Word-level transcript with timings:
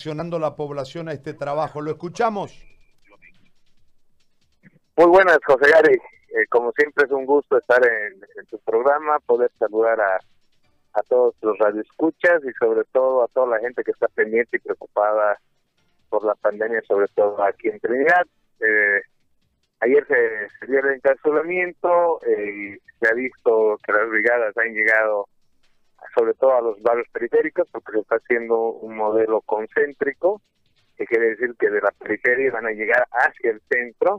reaccionando 0.00 0.38
la 0.38 0.56
población 0.56 1.10
a 1.10 1.12
este 1.12 1.34
trabajo. 1.34 1.82
¿Lo 1.82 1.90
escuchamos? 1.90 2.58
Muy 4.96 5.06
buenas, 5.06 5.38
José 5.44 5.70
Gary. 5.70 5.94
Eh, 5.94 6.46
como 6.48 6.72
siempre 6.72 7.04
es 7.04 7.10
un 7.10 7.26
gusto 7.26 7.58
estar 7.58 7.82
en, 7.86 8.46
tu 8.46 8.58
programa, 8.60 9.18
poder 9.26 9.50
saludar 9.58 10.00
a, 10.00 10.16
a 10.94 11.02
todos 11.02 11.34
los 11.42 11.58
radioescuchas 11.58 12.42
y 12.44 12.52
sobre 12.58 12.84
todo 12.92 13.24
a 13.24 13.28
toda 13.28 13.58
la 13.58 13.58
gente 13.58 13.84
que 13.84 13.90
está 13.90 14.08
pendiente 14.08 14.56
y 14.56 14.60
preocupada 14.60 15.38
por 16.08 16.24
la 16.24 16.34
pandemia, 16.34 16.80
sobre 16.88 17.08
todo 17.08 17.42
aquí 17.42 17.68
en 17.68 17.78
Trinidad. 17.80 18.26
Eh, 18.58 19.02
ayer 19.80 20.06
se, 20.06 20.66
dio 20.66 20.80
el 20.80 20.94
encarcelamiento 20.94 22.20
eh, 22.22 22.50
y 22.50 22.78
se 23.00 23.10
ha 23.10 23.14
visto 23.14 23.76
que 23.84 23.92
las 23.92 24.08
brigadas 24.08 24.56
han 24.56 24.72
llegado 24.72 25.26
sobre 26.14 26.34
todo 26.34 26.56
a 26.56 26.60
los 26.60 26.82
barrios 26.82 27.08
periféricos, 27.12 27.68
porque 27.70 27.92
se 27.92 27.98
está 28.00 28.16
haciendo 28.16 28.58
un 28.58 28.96
modelo 28.96 29.40
concéntrico, 29.42 30.40
que 30.96 31.06
quiere 31.06 31.30
decir 31.30 31.54
que 31.58 31.70
de 31.70 31.80
la 31.80 31.92
periferia 31.92 32.50
van 32.52 32.66
a 32.66 32.72
llegar 32.72 33.06
hacia 33.10 33.50
el 33.50 33.60
centro, 33.70 34.18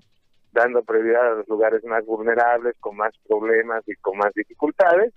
dando 0.52 0.84
prioridad 0.84 1.34
a 1.34 1.36
los 1.36 1.48
lugares 1.48 1.84
más 1.86 2.06
vulnerables, 2.06 2.76
con 2.80 2.98
más 2.98 3.14
problemas 3.28 3.88
y 3.88 3.96
con 3.96 4.18
más 4.18 4.34
dificultades, 4.34 5.14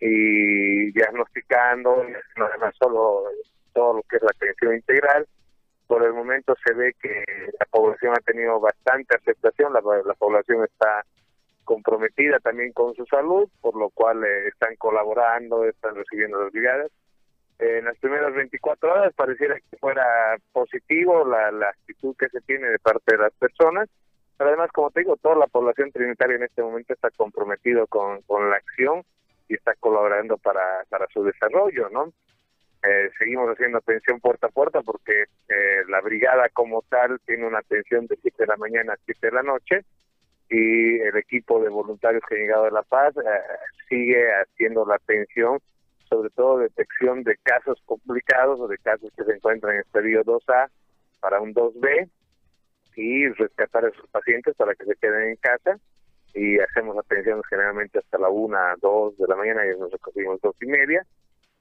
y 0.00 0.90
diagnosticando, 0.92 2.04
no 2.36 2.44
además 2.46 2.74
solo 2.76 3.24
todo 3.72 3.94
lo 3.94 4.02
que 4.02 4.16
es 4.16 4.22
la 4.22 4.30
atención 4.34 4.74
integral. 4.74 5.26
Por 5.86 6.04
el 6.04 6.12
momento 6.12 6.54
se 6.64 6.74
ve 6.74 6.94
que 7.00 7.24
la 7.60 7.66
población 7.70 8.14
ha 8.14 8.20
tenido 8.20 8.58
bastante 8.58 9.16
aceptación, 9.16 9.72
la, 9.72 9.80
la 10.04 10.14
población 10.14 10.64
está 10.64 11.04
comprometida 11.64 12.38
también 12.40 12.72
con 12.72 12.94
su 12.94 13.04
salud, 13.06 13.48
por 13.60 13.76
lo 13.76 13.90
cual 13.90 14.24
eh, 14.24 14.48
están 14.48 14.76
colaborando, 14.76 15.64
están 15.64 15.94
recibiendo 15.94 16.42
las 16.42 16.52
brigadas. 16.52 16.90
en 17.58 17.84
las 17.84 17.98
primeras 17.98 18.34
24 18.34 18.92
horas 18.92 19.14
pareciera 19.14 19.56
que 19.56 19.76
fuera 19.78 20.04
positivo 20.52 21.24
la, 21.24 21.50
la 21.52 21.68
actitud 21.70 22.16
que 22.16 22.28
se 22.28 22.40
tiene 22.42 22.68
de 22.68 22.78
parte 22.78 23.16
de 23.16 23.22
las 23.22 23.32
personas, 23.34 23.88
pero 24.36 24.50
además, 24.50 24.72
como 24.72 24.90
te 24.90 25.00
digo, 25.00 25.16
toda 25.16 25.36
la 25.36 25.46
población 25.46 25.92
trinitaria 25.92 26.36
en 26.36 26.42
este 26.42 26.62
momento 26.62 26.92
está 26.92 27.10
comprometido 27.10 27.86
con, 27.86 28.22
con 28.22 28.50
la 28.50 28.56
acción 28.56 29.02
y 29.48 29.54
está 29.54 29.74
colaborando 29.78 30.36
para, 30.38 30.84
para 30.88 31.06
su 31.08 31.22
desarrollo, 31.22 31.88
¿no? 31.90 32.12
Eh, 32.82 33.10
seguimos 33.16 33.48
haciendo 33.48 33.78
atención 33.78 34.18
puerta 34.18 34.48
a 34.48 34.50
puerta 34.50 34.82
porque 34.82 35.12
eh, 35.48 35.82
la 35.88 36.00
brigada 36.00 36.48
como 36.48 36.82
tal 36.88 37.20
tiene 37.24 37.46
una 37.46 37.60
atención 37.60 38.08
de 38.08 38.16
7 38.20 38.36
de 38.40 38.46
la 38.48 38.56
mañana 38.56 38.94
a 38.94 38.98
7 39.04 39.28
de 39.28 39.32
la 39.32 39.44
noche 39.44 39.84
y 40.52 41.00
el 41.00 41.16
equipo 41.16 41.62
de 41.62 41.70
voluntarios 41.70 42.22
que 42.28 42.34
ha 42.34 42.38
llegado 42.38 42.64
de 42.64 42.72
La 42.72 42.82
Paz 42.82 43.16
eh, 43.16 43.20
sigue 43.88 44.22
haciendo 44.34 44.84
la 44.84 44.96
atención, 44.96 45.58
sobre 46.10 46.28
todo 46.28 46.58
detección 46.58 47.22
de 47.22 47.38
casos 47.42 47.80
complicados 47.86 48.60
o 48.60 48.68
de 48.68 48.76
casos 48.76 49.10
que 49.16 49.24
se 49.24 49.32
encuentran 49.32 49.74
en 49.74 49.80
estadio 49.80 50.22
2A 50.22 50.68
para 51.20 51.40
un 51.40 51.54
2B 51.54 52.06
y 52.96 53.28
rescatar 53.28 53.86
a 53.86 53.88
esos 53.88 54.06
pacientes 54.10 54.54
para 54.54 54.74
que 54.74 54.84
se 54.84 54.94
queden 54.96 55.30
en 55.30 55.36
casa. 55.36 55.78
Y 56.34 56.58
hacemos 56.60 56.98
atención 56.98 57.42
generalmente 57.48 57.98
hasta 57.98 58.18
la 58.18 58.28
1, 58.28 58.58
2 58.82 59.16
de 59.16 59.28
la 59.28 59.36
mañana 59.36 59.66
y 59.66 59.78
nos 59.78 59.90
recogimos 59.90 60.38
dos 60.42 60.54
y 60.60 60.66
media 60.66 61.06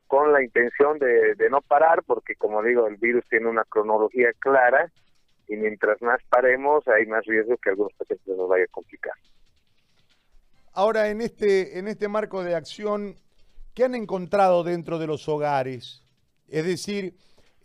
con 0.07 0.33
la 0.33 0.43
intención 0.43 0.99
de, 0.99 1.35
de 1.35 1.49
no 1.49 1.61
parar 1.61 2.03
porque 2.05 2.35
como 2.35 2.61
digo 2.61 2.87
el 2.87 2.97
virus 2.97 3.23
tiene 3.29 3.47
una 3.47 3.63
cronología 3.63 4.31
clara 4.39 4.91
y 5.51 5.57
mientras 5.57 6.01
más 6.01 6.21
paremos 6.29 6.87
hay 6.87 7.05
más 7.07 7.25
riesgo 7.25 7.57
que 7.57 7.71
algunos 7.71 7.91
pacientes 7.93 8.37
nos 8.37 8.47
vaya 8.47 8.63
a 8.63 8.67
complicar. 8.67 9.13
Ahora, 10.73 11.09
en 11.09 11.19
este, 11.19 11.77
en 11.77 11.89
este 11.89 12.07
marco 12.07 12.41
de 12.41 12.55
acción, 12.55 13.15
¿qué 13.75 13.83
han 13.83 13.93
encontrado 13.93 14.63
dentro 14.63 14.97
de 14.97 15.07
los 15.07 15.27
hogares? 15.27 16.07
Es 16.47 16.65
decir, 16.65 17.15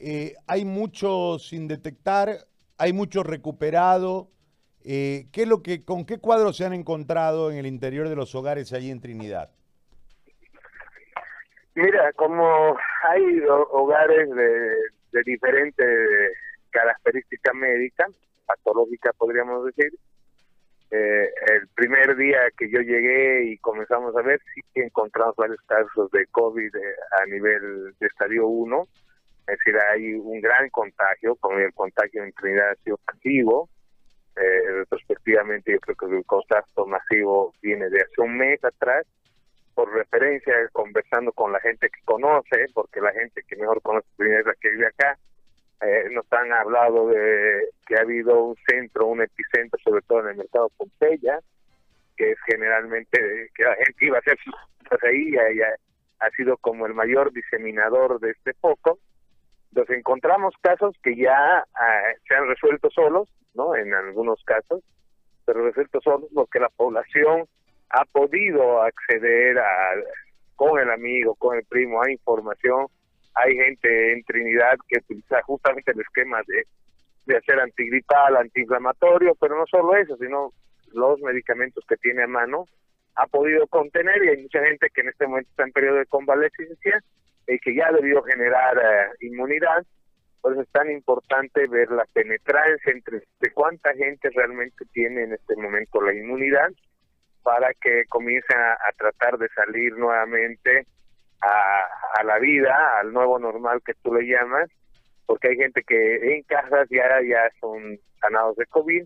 eh, 0.00 0.34
hay 0.48 0.64
mucho 0.64 1.38
sin 1.38 1.68
detectar, 1.68 2.30
hay 2.76 2.92
mucho 2.92 3.22
recuperado. 3.22 4.30
Eh, 4.84 5.28
¿qué 5.30 5.42
es 5.42 5.48
lo 5.48 5.62
que, 5.62 5.84
¿Con 5.84 6.04
qué 6.04 6.18
cuadros 6.18 6.56
se 6.56 6.64
han 6.64 6.72
encontrado 6.72 7.52
en 7.52 7.58
el 7.58 7.66
interior 7.66 8.08
de 8.08 8.16
los 8.16 8.34
hogares 8.34 8.72
allí 8.72 8.90
en 8.90 9.00
Trinidad? 9.00 9.50
Mira, 11.76 12.12
como 12.14 12.76
hay 13.10 13.40
hogares 13.70 14.28
de, 14.30 14.76
de 15.12 15.22
diferentes 15.24 16.36
característica 16.76 17.54
médica, 17.54 18.06
patológica 18.46 19.12
podríamos 19.16 19.64
decir. 19.64 19.90
Eh, 20.90 21.28
el 21.52 21.66
primer 21.74 22.16
día 22.16 22.38
que 22.56 22.70
yo 22.70 22.80
llegué 22.80 23.44
y 23.44 23.58
comenzamos 23.58 24.14
a 24.14 24.22
ver, 24.22 24.40
sí 24.54 24.60
que 24.74 24.84
encontramos 24.84 25.34
varios 25.36 25.60
casos 25.62 26.10
de 26.12 26.26
COVID 26.26 26.76
eh, 26.76 26.94
a 27.22 27.26
nivel 27.26 27.94
de 27.98 28.06
estadio 28.06 28.46
1, 28.46 28.86
es 29.48 29.58
decir, 29.58 29.74
hay 29.90 30.12
un 30.12 30.40
gran 30.40 30.68
contagio, 30.68 31.34
como 31.36 31.58
el 31.58 31.72
contagio 31.72 32.22
en 32.22 32.32
Trinidad 32.32 32.70
ha 32.70 32.84
sido 32.84 32.98
masivo. 33.06 33.68
Eh, 34.36 34.70
retrospectivamente, 34.70 35.72
yo 35.72 35.80
creo 35.80 35.96
que 35.96 36.16
el 36.18 36.26
contacto 36.26 36.86
masivo 36.86 37.54
viene 37.62 37.88
de 37.88 38.02
hace 38.02 38.20
un 38.20 38.36
mes 38.36 38.62
atrás, 38.62 39.06
por 39.74 39.92
referencia, 39.92 40.54
conversando 40.72 41.32
con 41.32 41.52
la 41.52 41.60
gente 41.60 41.88
que 41.88 42.04
conoce, 42.04 42.66
porque 42.74 43.00
la 43.00 43.12
gente 43.12 43.42
que 43.48 43.56
mejor 43.56 43.80
conoce 43.82 44.06
Trinidad 44.16 44.40
es 44.40 44.46
la 44.46 44.54
que 44.60 44.70
vive 44.70 44.86
acá, 44.86 45.18
eh, 45.80 46.08
nos 46.10 46.24
han 46.32 46.52
hablado 46.52 47.08
de 47.08 47.68
que 47.86 47.96
ha 47.96 48.02
habido 48.02 48.42
un 48.42 48.56
centro, 48.66 49.06
un 49.06 49.22
epicentro, 49.22 49.78
sobre 49.84 50.02
todo 50.02 50.20
en 50.20 50.28
el 50.28 50.36
mercado 50.36 50.70
Pompeya, 50.76 51.40
que 52.16 52.30
es 52.32 52.38
generalmente 52.46 53.50
que 53.54 53.62
la 53.62 53.76
gente 53.76 54.06
iba 54.06 54.16
a 54.16 54.20
hacer 54.20 54.38
sus 54.42 54.54
cosas 54.82 55.04
ahí 55.04 55.28
y 55.28 55.36
ha, 55.36 55.76
ha 56.20 56.30
sido 56.30 56.56
como 56.56 56.86
el 56.86 56.94
mayor 56.94 57.32
diseminador 57.32 58.18
de 58.20 58.30
este 58.30 58.54
foco. 58.54 58.98
Nos 59.72 59.88
encontramos 59.90 60.54
casos 60.62 60.96
que 61.02 61.14
ya 61.14 61.64
ah, 61.74 62.02
se 62.26 62.34
han 62.34 62.48
resuelto 62.48 62.90
solos, 62.90 63.28
¿no? 63.54 63.76
En 63.76 63.92
algunos 63.92 64.42
casos, 64.44 64.82
pero 65.44 65.64
resuelto 65.64 66.00
solos 66.00 66.30
porque 66.34 66.58
la 66.58 66.70
población 66.70 67.46
ha 67.90 68.04
podido 68.06 68.82
acceder 68.82 69.58
a, 69.58 69.90
con 70.54 70.80
el 70.80 70.90
amigo, 70.90 71.34
con 71.34 71.56
el 71.56 71.64
primo, 71.64 72.02
a 72.02 72.10
información 72.10 72.86
hay 73.36 73.54
gente 73.54 74.12
en 74.12 74.24
Trinidad 74.24 74.76
que 74.88 74.98
utiliza 74.98 75.42
justamente 75.42 75.92
el 75.92 76.00
esquema 76.00 76.42
de, 76.46 76.64
de 77.26 77.36
hacer 77.36 77.60
antigripal, 77.60 78.36
antiinflamatorio, 78.36 79.34
pero 79.38 79.58
no 79.58 79.66
solo 79.66 79.94
eso, 79.94 80.16
sino 80.16 80.52
los 80.92 81.20
medicamentos 81.20 81.84
que 81.86 81.96
tiene 81.96 82.22
a 82.22 82.28
mano, 82.28 82.64
ha 83.14 83.26
podido 83.26 83.66
contener 83.66 84.24
y 84.24 84.28
hay 84.28 84.42
mucha 84.42 84.64
gente 84.64 84.88
que 84.92 85.02
en 85.02 85.08
este 85.08 85.26
momento 85.26 85.50
está 85.50 85.64
en 85.64 85.72
periodo 85.72 85.96
de 85.96 86.06
convalescencia 86.06 87.02
y 87.46 87.58
que 87.58 87.74
ya 87.74 87.88
ha 87.88 87.92
debido 87.92 88.22
generar 88.22 88.76
eh, 88.78 89.26
inmunidad. 89.26 89.84
Por 90.40 90.52
eso 90.52 90.62
es 90.62 90.70
tan 90.70 90.90
importante 90.90 91.66
ver 91.68 91.90
la 91.90 92.04
penetrancia 92.12 92.92
entre 92.92 93.22
de 93.40 93.50
cuánta 93.52 93.92
gente 93.94 94.30
realmente 94.34 94.84
tiene 94.92 95.24
en 95.24 95.32
este 95.32 95.56
momento 95.56 96.00
la 96.00 96.14
inmunidad 96.14 96.70
para 97.42 97.72
que 97.74 98.04
comience 98.08 98.54
a 98.54 98.92
tratar 98.96 99.38
de 99.38 99.48
salir 99.50 99.96
nuevamente 99.96 100.86
a, 101.42 102.24
la 102.24 102.38
vida, 102.38 102.98
al 103.00 103.12
nuevo 103.12 103.38
normal 103.38 103.82
que 103.84 103.94
tú 104.02 104.14
le 104.14 104.26
llamas, 104.26 104.70
porque 105.26 105.48
hay 105.48 105.56
gente 105.56 105.82
que 105.82 106.34
en 106.34 106.42
casas 106.44 106.88
ya, 106.90 107.20
ya 107.22 107.50
son 107.60 107.98
sanados 108.20 108.56
de 108.56 108.66
COVID. 108.66 109.04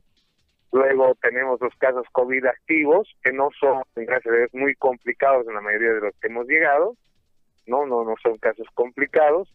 Luego 0.73 1.15
tenemos 1.21 1.61
los 1.61 1.75
casos 1.77 2.07
COVID 2.13 2.47
activos, 2.47 3.09
que 3.23 3.33
no 3.33 3.49
son, 3.59 3.83
gracias 3.97 4.33
a 4.33 4.37
Dios, 4.37 4.51
muy 4.53 4.75
complicados 4.77 5.47
en 5.49 5.55
la 5.55 5.61
mayoría 5.61 5.95
de 5.95 6.01
los 6.01 6.15
que 6.21 6.29
hemos 6.29 6.47
llegado. 6.47 6.97
No, 7.67 7.87
no, 7.87 8.05
no 8.05 8.15
son 8.23 8.39
casos 8.39 8.67
complicados. 8.75 9.49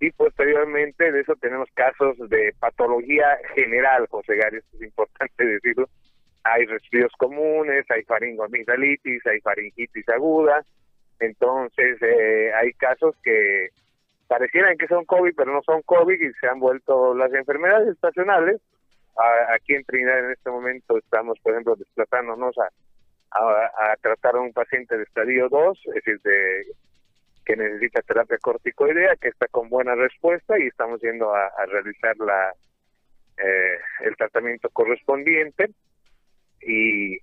Y 0.00 0.10
posteriormente 0.12 1.12
de 1.12 1.20
eso 1.20 1.34
tenemos 1.36 1.68
casos 1.74 2.16
de 2.30 2.54
patología 2.58 3.38
general, 3.54 4.06
José 4.10 4.36
Gary, 4.36 4.58
es 4.58 4.82
importante 4.82 5.44
decirlo. 5.46 5.88
Hay 6.42 6.64
resfríos 6.64 7.12
comunes, 7.18 7.84
hay 7.90 8.02
faringoamigdalitis, 8.04 9.26
hay 9.26 9.40
faringitis 9.40 10.08
aguda, 10.08 10.64
entonces, 11.20 12.02
eh, 12.02 12.52
hay 12.54 12.72
casos 12.72 13.14
que 13.22 13.68
parecieran 14.26 14.76
que 14.78 14.86
son 14.86 15.04
COVID, 15.04 15.34
pero 15.36 15.52
no 15.52 15.62
son 15.62 15.82
COVID 15.82 16.20
y 16.20 16.32
se 16.40 16.48
han 16.48 16.60
vuelto 16.60 17.14
las 17.14 17.32
enfermedades 17.34 17.88
estacionales. 17.88 18.60
aquí 19.54 19.74
en 19.74 19.84
Trinidad 19.84 20.20
en 20.20 20.30
este 20.32 20.50
momento 20.50 20.96
estamos, 20.98 21.38
por 21.40 21.52
ejemplo, 21.52 21.76
desplazándonos 21.76 22.56
a, 22.58 22.70
a, 23.32 23.96
tratar 24.00 24.36
a 24.36 24.40
un 24.40 24.52
paciente 24.52 24.96
de 24.96 25.02
estadio 25.02 25.48
2, 25.48 25.78
es 25.86 25.94
decir, 25.94 26.20
de, 26.22 26.64
que 27.44 27.56
necesita 27.56 28.02
terapia 28.02 28.38
corticoidea, 28.38 29.16
que 29.16 29.28
está 29.28 29.46
con 29.48 29.68
buena 29.68 29.94
respuesta 29.94 30.58
y 30.58 30.68
estamos 30.68 31.00
yendo 31.00 31.34
a, 31.34 31.50
realizar 31.66 32.16
la 32.18 32.52
eh, 33.36 33.78
el 34.00 34.16
tratamiento 34.16 34.68
correspondiente. 34.70 35.70
Y 36.62 37.18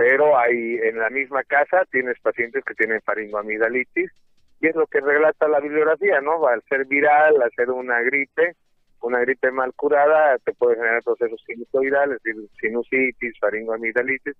pero 0.00 0.38
hay 0.38 0.78
en 0.82 0.98
la 0.98 1.10
misma 1.10 1.44
casa 1.44 1.84
tienes 1.90 2.18
pacientes 2.20 2.64
que 2.64 2.72
tienen 2.72 3.02
faringoamidalitis 3.02 4.10
y 4.58 4.66
es 4.66 4.74
lo 4.74 4.86
que 4.86 4.98
relata 4.98 5.46
la 5.46 5.60
bibliografía, 5.60 6.22
¿no? 6.22 6.46
Al 6.46 6.62
ser 6.70 6.86
viral, 6.86 7.42
al 7.42 7.50
ser 7.52 7.70
una 7.70 8.00
gripe, 8.00 8.56
una 9.02 9.20
gripe 9.20 9.50
mal 9.50 9.74
curada, 9.74 10.38
te 10.38 10.54
puede 10.54 10.76
generar 10.76 11.02
procesos 11.02 11.42
sinusoidales, 11.46 12.18
sinusitis, 12.58 13.38
faringoamidalitis, 13.38 14.36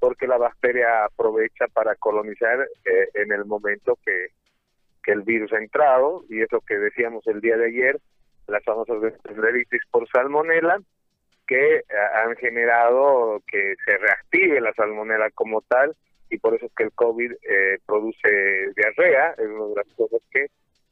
porque 0.00 0.26
la 0.26 0.38
bacteria 0.38 1.04
aprovecha 1.04 1.66
para 1.74 1.94
colonizar 1.96 2.66
eh, 2.86 3.08
en 3.12 3.32
el 3.32 3.44
momento 3.44 3.98
que, 4.06 4.28
que 5.04 5.12
el 5.12 5.24
virus 5.24 5.52
ha 5.52 5.58
entrado, 5.58 6.24
y 6.30 6.40
es 6.40 6.50
lo 6.50 6.62
que 6.62 6.78
decíamos 6.78 7.26
el 7.26 7.42
día 7.42 7.58
de 7.58 7.66
ayer, 7.66 8.00
las 8.46 8.64
famosas 8.64 9.12
por 9.90 10.08
salmonela, 10.08 10.80
que 11.52 11.76
eh, 11.76 11.84
han 12.14 12.34
generado 12.36 13.42
que 13.46 13.74
se 13.84 13.98
reactive 13.98 14.58
la 14.58 14.72
salmonela 14.72 15.30
como 15.32 15.60
tal 15.60 15.94
y 16.30 16.38
por 16.38 16.54
eso 16.54 16.64
es 16.64 16.72
que 16.74 16.84
el 16.84 16.92
COVID 16.92 17.30
eh, 17.30 17.78
produce 17.84 18.72
diarrea, 18.74 19.32
es 19.32 19.46
una 19.46 19.66
de 19.66 19.74
las 19.76 19.94
cosas 19.94 20.22
que, 20.30 20.46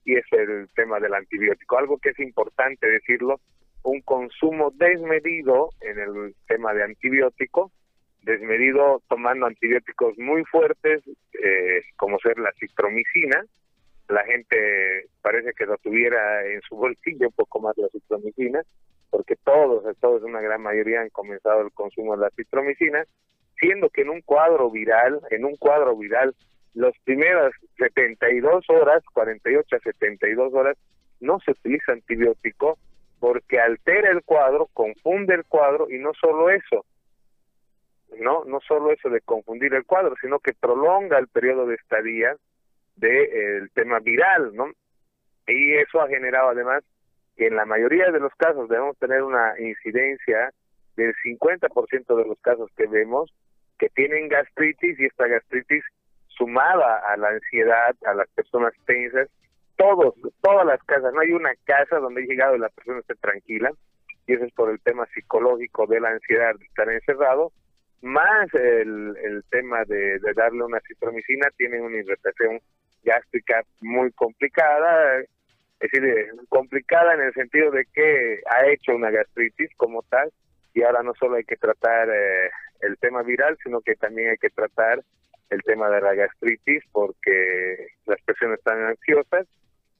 y 0.04 0.16
es 0.16 0.24
el 0.32 0.68
tema 0.74 1.00
del 1.00 1.14
antibiótico. 1.14 1.78
Algo 1.78 1.96
que 1.96 2.10
es 2.10 2.18
importante 2.18 2.86
decirlo, 2.90 3.40
un 3.84 4.02
consumo 4.02 4.70
desmedido 4.76 5.70
en 5.80 5.98
el 5.98 6.34
tema 6.46 6.74
de 6.74 6.82
antibiótico, 6.82 7.72
desmedido 8.20 9.02
tomando 9.08 9.46
antibióticos 9.46 10.18
muy 10.18 10.44
fuertes, 10.44 11.02
eh, 11.42 11.80
como 11.96 12.18
ser 12.18 12.38
la 12.38 12.52
citromicina, 12.60 13.42
la 14.10 14.24
gente 14.24 15.06
parece 15.22 15.54
que 15.56 15.64
lo 15.64 15.78
tuviera 15.78 16.46
en 16.46 16.60
su 16.62 16.76
bolsillo 16.76 17.28
un 17.28 17.34
poco 17.34 17.60
más 17.60 17.78
la 17.78 17.88
citromicina, 17.88 18.60
porque 19.10 19.36
todos, 19.36 19.84
todos, 19.98 20.22
una 20.22 20.40
gran 20.40 20.62
mayoría 20.62 21.00
han 21.00 21.10
comenzado 21.10 21.62
el 21.62 21.72
consumo 21.72 22.16
de 22.16 22.22
la 22.22 22.30
citromicina, 22.30 23.04
siendo 23.58 23.90
que 23.90 24.02
en 24.02 24.10
un 24.10 24.22
cuadro 24.22 24.70
viral, 24.70 25.20
en 25.30 25.44
un 25.44 25.56
cuadro 25.56 25.96
viral, 25.96 26.34
las 26.74 26.94
primeras 27.04 27.52
72 27.76 28.64
horas, 28.70 29.02
48 29.12 29.76
a 29.76 29.80
72 29.80 30.54
horas, 30.54 30.78
no 31.20 31.38
se 31.40 31.50
utiliza 31.50 31.92
antibiótico 31.92 32.78
porque 33.18 33.60
altera 33.60 34.10
el 34.10 34.22
cuadro, 34.22 34.68
confunde 34.72 35.34
el 35.34 35.44
cuadro 35.44 35.90
y 35.90 35.98
no 35.98 36.12
solo 36.14 36.48
eso, 36.48 36.86
no 38.18 38.44
no 38.44 38.60
solo 38.60 38.92
eso 38.92 39.10
de 39.10 39.20
confundir 39.20 39.74
el 39.74 39.84
cuadro, 39.84 40.14
sino 40.20 40.38
que 40.38 40.54
prolonga 40.54 41.18
el 41.18 41.28
periodo 41.28 41.66
de 41.66 41.74
estadía 41.74 42.34
del 42.96 43.64
de, 43.64 43.68
tema 43.74 43.98
viral, 44.00 44.54
¿no? 44.54 44.70
Y 45.46 45.74
eso 45.74 46.00
ha 46.00 46.08
generado 46.08 46.50
además 46.50 46.82
que 47.36 47.46
en 47.46 47.56
la 47.56 47.64
mayoría 47.64 48.10
de 48.10 48.20
los 48.20 48.34
casos 48.34 48.68
debemos 48.68 48.98
tener 48.98 49.22
una 49.22 49.54
incidencia 49.58 50.52
del 50.96 51.14
50% 51.24 52.16
de 52.16 52.24
los 52.24 52.38
casos 52.40 52.70
que 52.76 52.86
vemos 52.86 53.32
que 53.78 53.88
tienen 53.88 54.28
gastritis 54.28 55.00
y 55.00 55.06
esta 55.06 55.26
gastritis 55.26 55.82
sumada 56.28 57.02
a 57.08 57.16
la 57.16 57.28
ansiedad, 57.28 57.96
a 58.04 58.14
las 58.14 58.28
personas 58.30 58.74
tensas, 58.86 59.28
todos, 59.76 60.14
todas 60.42 60.66
las 60.66 60.82
casas, 60.84 61.12
no 61.14 61.20
hay 61.20 61.32
una 61.32 61.52
casa 61.64 61.96
donde 61.98 62.22
he 62.22 62.26
llegado 62.26 62.56
y 62.56 62.58
la 62.58 62.68
persona 62.68 63.00
esté 63.00 63.14
tranquila, 63.14 63.70
y 64.26 64.34
eso 64.34 64.44
es 64.44 64.52
por 64.52 64.70
el 64.70 64.80
tema 64.80 65.06
psicológico 65.14 65.86
de 65.86 66.00
la 66.00 66.10
ansiedad 66.10 66.54
de 66.58 66.64
estar 66.66 66.90
encerrado, 66.90 67.52
más 68.02 68.52
el, 68.54 69.16
el 69.22 69.42
tema 69.50 69.84
de, 69.86 70.18
de 70.18 70.32
darle 70.34 70.62
una 70.62 70.80
citromicina, 70.86 71.48
tiene 71.56 71.80
una 71.80 71.96
irritación 71.96 72.60
gástrica 73.02 73.62
muy 73.80 74.12
complicada, 74.12 75.22
es 75.80 75.90
decir, 75.90 76.26
complicada 76.48 77.14
en 77.14 77.22
el 77.22 77.32
sentido 77.32 77.70
de 77.70 77.86
que 77.92 78.40
ha 78.46 78.66
hecho 78.66 78.94
una 78.94 79.10
gastritis 79.10 79.70
como 79.76 80.02
tal 80.02 80.30
y 80.74 80.82
ahora 80.82 81.02
no 81.02 81.14
solo 81.14 81.36
hay 81.36 81.44
que 81.44 81.56
tratar 81.56 82.08
eh, 82.10 82.50
el 82.82 82.98
tema 82.98 83.22
viral, 83.22 83.56
sino 83.62 83.80
que 83.80 83.96
también 83.96 84.30
hay 84.30 84.36
que 84.36 84.50
tratar 84.50 85.02
el 85.48 85.62
tema 85.62 85.88
de 85.88 86.00
la 86.00 86.14
gastritis 86.14 86.84
porque 86.92 87.88
las 88.06 88.20
personas 88.22 88.58
están 88.58 88.82
ansiosas 88.84 89.46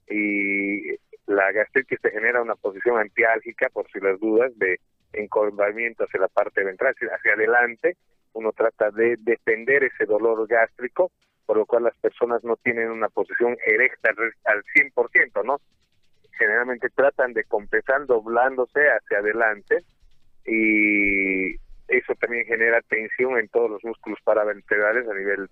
y 0.07 0.95
la 1.25 1.51
gastritis 1.51 1.99
te 1.99 2.11
genera 2.11 2.41
una 2.41 2.55
posición 2.55 2.99
antiálgica, 2.99 3.69
por 3.69 3.89
si 3.91 3.99
las 3.99 4.19
dudas, 4.19 4.57
de 4.57 4.79
encorvamiento 5.13 6.03
hacia 6.03 6.21
la 6.21 6.27
parte 6.27 6.63
ventral, 6.63 6.93
hacia 6.93 7.33
adelante. 7.33 7.97
Uno 8.33 8.51
trata 8.53 8.91
de 8.91 9.17
defender 9.19 9.83
ese 9.83 10.05
dolor 10.05 10.47
gástrico 10.47 11.11
por 11.51 11.57
lo 11.57 11.65
cual 11.65 11.83
las 11.83 11.97
personas 11.97 12.41
no 12.45 12.55
tienen 12.55 12.89
una 12.89 13.09
posición 13.09 13.57
erecta 13.65 14.11
al 14.45 14.63
100%, 14.73 15.43
¿no? 15.43 15.59
Generalmente 16.39 16.87
tratan 16.95 17.33
de 17.33 17.43
compensar 17.43 18.05
doblándose 18.05 18.79
hacia 18.79 19.17
adelante 19.17 19.83
y 20.45 21.55
eso 21.89 22.15
también 22.21 22.45
genera 22.45 22.79
tensión 22.83 23.37
en 23.37 23.49
todos 23.49 23.69
los 23.69 23.83
músculos 23.83 24.17
paravertebrales 24.23 25.09
a 25.09 25.13
nivel 25.13 25.49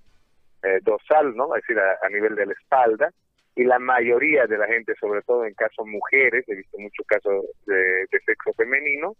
eh, 0.64 0.80
dorsal, 0.84 1.36
¿no? 1.36 1.54
Es 1.54 1.64
decir, 1.64 1.78
a, 1.82 2.08
nivel 2.08 2.34
de 2.36 2.46
la 2.46 2.54
espalda. 2.54 3.12
Y 3.54 3.66
la 3.66 3.80
mayoría 3.80 4.48
de 4.48 4.58
la 4.58 4.68
gente, 4.68 4.94
sobre 5.02 5.22
todo 5.24 5.44
en 5.44 5.54
casos 5.54 5.86
mujeres, 5.86 6.48
he 6.48 6.56
visto 6.56 6.78
muchos 6.80 7.06
casos 7.08 7.44
de 7.66 8.08
sexo 8.26 8.54
femenino, 8.54 9.18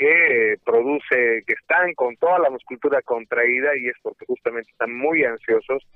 que 0.00 0.56
produce, 0.64 1.44
que 1.46 1.52
están 1.52 1.92
con 1.92 2.16
toda 2.16 2.38
la 2.38 2.48
musculatura 2.48 3.02
contraída 3.02 3.76
y 3.76 3.88
es 3.88 3.96
porque 4.02 4.24
justamente 4.24 4.70
están 4.70 4.96
muy 4.96 5.24
ansiosos 5.24 5.86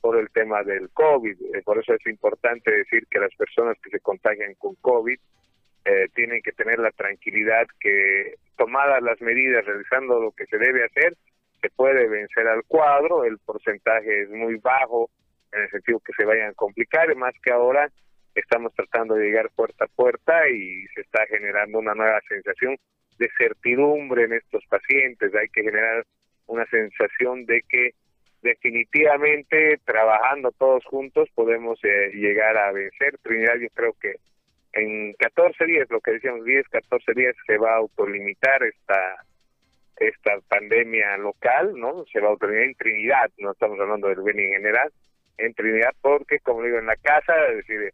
por 0.00 0.18
el 0.18 0.28
tema 0.30 0.64
del 0.64 0.90
COVID. 0.90 1.40
Eh, 1.54 1.62
por 1.64 1.78
eso 1.78 1.94
es 1.94 2.04
importante 2.06 2.72
decir 2.72 3.06
que 3.08 3.20
las 3.20 3.32
personas 3.36 3.76
que 3.80 3.90
se 3.90 4.00
contagian 4.00 4.54
con 4.54 4.74
COVID 4.80 5.16
eh, 5.84 6.08
tienen 6.12 6.42
que 6.42 6.50
tener 6.50 6.80
la 6.80 6.90
tranquilidad 6.90 7.68
que 7.78 8.34
tomadas 8.56 9.00
las 9.00 9.20
medidas, 9.20 9.64
realizando 9.64 10.20
lo 10.20 10.32
que 10.32 10.46
se 10.46 10.58
debe 10.58 10.84
hacer, 10.84 11.16
se 11.60 11.70
puede 11.70 12.08
vencer 12.08 12.48
al 12.48 12.64
cuadro, 12.64 13.22
el 13.22 13.38
porcentaje 13.38 14.22
es 14.22 14.30
muy 14.30 14.56
bajo 14.56 15.08
en 15.52 15.62
el 15.62 15.70
sentido 15.70 16.00
que 16.00 16.14
se 16.14 16.24
vayan 16.24 16.50
a 16.50 16.54
complicar, 16.54 17.14
más 17.14 17.34
que 17.40 17.52
ahora 17.52 17.92
estamos 18.34 18.72
tratando 18.74 19.14
de 19.14 19.26
llegar 19.26 19.50
puerta 19.54 19.84
a 19.84 19.88
puerta 19.88 20.48
y 20.48 20.86
se 20.94 21.02
está 21.02 21.26
generando 21.26 21.78
una 21.78 21.94
nueva 21.94 22.20
sensación 22.28 22.76
de 23.18 23.28
certidumbre 23.36 24.24
en 24.24 24.32
estos 24.32 24.64
pacientes, 24.66 25.34
hay 25.34 25.48
que 25.48 25.62
generar 25.62 26.04
una 26.46 26.66
sensación 26.66 27.44
de 27.46 27.62
que 27.68 27.90
definitivamente 28.42 29.78
trabajando 29.84 30.50
todos 30.52 30.84
juntos 30.84 31.28
podemos 31.34 31.78
eh, 31.84 32.10
llegar 32.14 32.56
a 32.56 32.72
vencer. 32.72 33.18
Trinidad 33.22 33.54
yo 33.60 33.68
creo 33.74 33.94
que 34.00 34.16
en 34.72 35.12
14 35.14 35.64
días, 35.66 35.88
lo 35.90 36.00
que 36.00 36.12
decíamos 36.12 36.44
10, 36.44 36.66
14 36.68 37.12
días 37.14 37.36
se 37.46 37.58
va 37.58 37.72
a 37.72 37.78
autolimitar 37.78 38.62
esta 38.62 39.24
esta 39.98 40.32
pandemia 40.48 41.16
local, 41.18 41.74
¿no? 41.78 42.04
Se 42.12 42.18
va 42.18 42.28
a 42.28 42.30
autolimitar 42.30 42.66
en 42.66 42.74
Trinidad, 42.74 43.30
no 43.38 43.52
estamos 43.52 43.78
hablando 43.78 44.08
del 44.08 44.22
bien 44.22 44.40
en 44.40 44.52
general, 44.54 44.92
en 45.38 45.54
Trinidad 45.54 45.92
porque, 46.00 46.40
como 46.40 46.62
digo, 46.62 46.78
en 46.78 46.86
la 46.86 46.96
casa, 46.96 47.32
es 47.50 47.58
decir, 47.58 47.92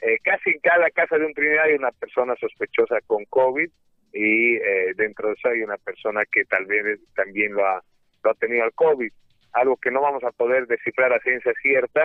eh, 0.00 0.18
casi 0.22 0.50
en 0.50 0.60
cada 0.60 0.90
casa 0.90 1.18
de 1.18 1.26
un 1.26 1.34
Trinidad 1.34 1.64
hay 1.64 1.74
una 1.74 1.92
persona 1.92 2.34
sospechosa 2.36 3.00
con 3.06 3.24
COVID 3.26 3.68
y 4.12 4.56
eh, 4.56 4.94
dentro 4.96 5.28
de 5.28 5.34
eso 5.34 5.48
hay 5.48 5.62
una 5.62 5.76
persona 5.76 6.22
que 6.30 6.44
tal 6.44 6.66
vez 6.66 7.00
también 7.14 7.54
lo 7.54 7.66
ha, 7.66 7.82
lo 8.22 8.30
ha 8.30 8.34
tenido 8.34 8.64
al 8.64 8.72
COVID, 8.72 9.12
algo 9.52 9.76
que 9.76 9.90
no 9.90 10.00
vamos 10.00 10.22
a 10.24 10.32
poder 10.32 10.66
descifrar 10.66 11.12
a 11.12 11.20
ciencia 11.20 11.52
cierta. 11.60 12.04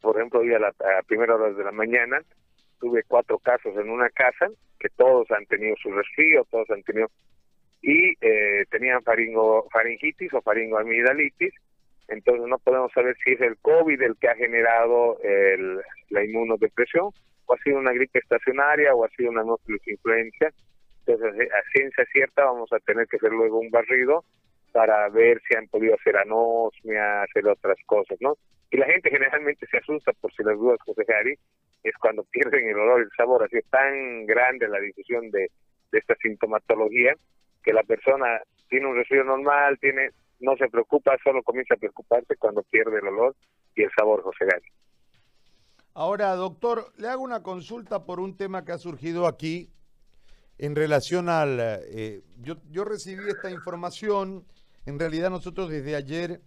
Por 0.00 0.16
ejemplo, 0.16 0.40
hoy 0.40 0.54
a 0.54 0.58
la 0.58 0.72
primera 1.06 1.34
hora 1.34 1.52
de 1.52 1.64
la 1.64 1.72
mañana 1.72 2.22
tuve 2.80 3.02
cuatro 3.06 3.38
casos 3.38 3.76
en 3.76 3.90
una 3.90 4.08
casa 4.10 4.48
que 4.78 4.88
todos 4.96 5.30
han 5.30 5.44
tenido 5.46 5.76
su 5.76 5.92
resfrío, 5.92 6.46
todos 6.50 6.70
han 6.70 6.82
tenido 6.82 7.08
y 7.82 8.12
eh, 8.20 8.64
tenían 8.70 9.02
faringo, 9.02 9.68
faringitis 9.70 10.32
o 10.34 10.42
faringoamigdalitis, 10.42 11.54
entonces 12.10 12.46
no 12.46 12.58
podemos 12.58 12.92
saber 12.92 13.16
si 13.24 13.32
es 13.32 13.40
el 13.40 13.56
COVID 13.58 14.00
el 14.02 14.16
que 14.16 14.28
ha 14.28 14.34
generado 14.34 15.18
el, 15.22 15.80
la 16.10 16.24
inmunodepresión 16.24 17.10
o 17.46 17.54
ha 17.54 17.58
sido 17.58 17.78
una 17.78 17.92
gripe 17.92 18.18
estacionaria 18.18 18.94
o 18.94 19.04
ha 19.04 19.08
sido 19.10 19.30
una 19.30 19.44
influencia 19.86 20.52
entonces, 21.06 21.50
a 21.50 21.70
ciencia 21.72 22.04
cierta 22.12 22.44
vamos 22.44 22.72
a 22.72 22.78
tener 22.80 23.06
que 23.06 23.16
hacer 23.16 23.32
luego 23.32 23.58
un 23.58 23.70
barrido 23.70 24.24
para 24.72 25.08
ver 25.08 25.40
si 25.48 25.56
han 25.56 25.66
podido 25.68 25.94
hacer 25.94 26.16
anosmia, 26.16 27.22
hacer 27.22 27.46
otras 27.48 27.76
cosas, 27.86 28.18
¿no? 28.20 28.36
Y 28.70 28.76
la 28.76 28.86
gente 28.86 29.10
generalmente 29.10 29.66
se 29.66 29.78
asusta 29.78 30.12
por 30.12 30.32
si 30.32 30.44
las 30.44 30.56
dudas, 30.56 30.78
José 30.84 31.04
Jari, 31.04 31.34
es 31.82 31.94
cuando 31.96 32.22
pierden 32.24 32.68
el 32.68 32.78
olor 32.78 33.00
y 33.00 33.04
el 33.04 33.10
sabor. 33.16 33.42
Así 33.42 33.56
es 33.56 33.68
tan 33.68 34.26
grande 34.26 34.68
la 34.68 34.78
difusión 34.78 35.30
de, 35.30 35.50
esta 35.92 36.14
sintomatología 36.22 37.14
que 37.64 37.72
la 37.72 37.82
persona 37.82 38.40
tiene 38.68 38.86
un 38.86 38.96
resfrío 38.96 39.24
normal, 39.24 39.76
tiene 39.80 40.10
no 40.40 40.56
se 40.56 40.68
preocupa, 40.68 41.12
solo 41.22 41.42
comienza 41.42 41.74
a 41.74 41.78
preocuparse 41.78 42.36
cuando 42.36 42.62
pierde 42.62 42.98
el 42.98 43.08
olor 43.08 43.36
y 43.74 43.82
el 43.82 43.90
sabor, 43.96 44.22
José 44.22 44.46
Gari. 44.46 44.66
Ahora, 45.94 46.34
doctor, 46.34 46.92
le 46.98 47.08
hago 47.08 47.22
una 47.22 47.42
consulta 47.42 48.04
por 48.04 48.20
un 48.20 48.36
tema 48.36 48.64
que 48.64 48.72
ha 48.72 48.78
surgido 48.78 49.26
aquí 49.26 49.70
en 50.58 50.76
relación 50.76 51.28
al... 51.28 51.58
Eh, 51.60 52.22
yo 52.38 52.84
recibí 52.84 53.28
esta 53.28 53.50
información, 53.50 54.44
en 54.86 54.98
realidad 54.98 55.30
nosotros 55.30 55.68
desde 55.68 55.96
ayer 55.96 56.40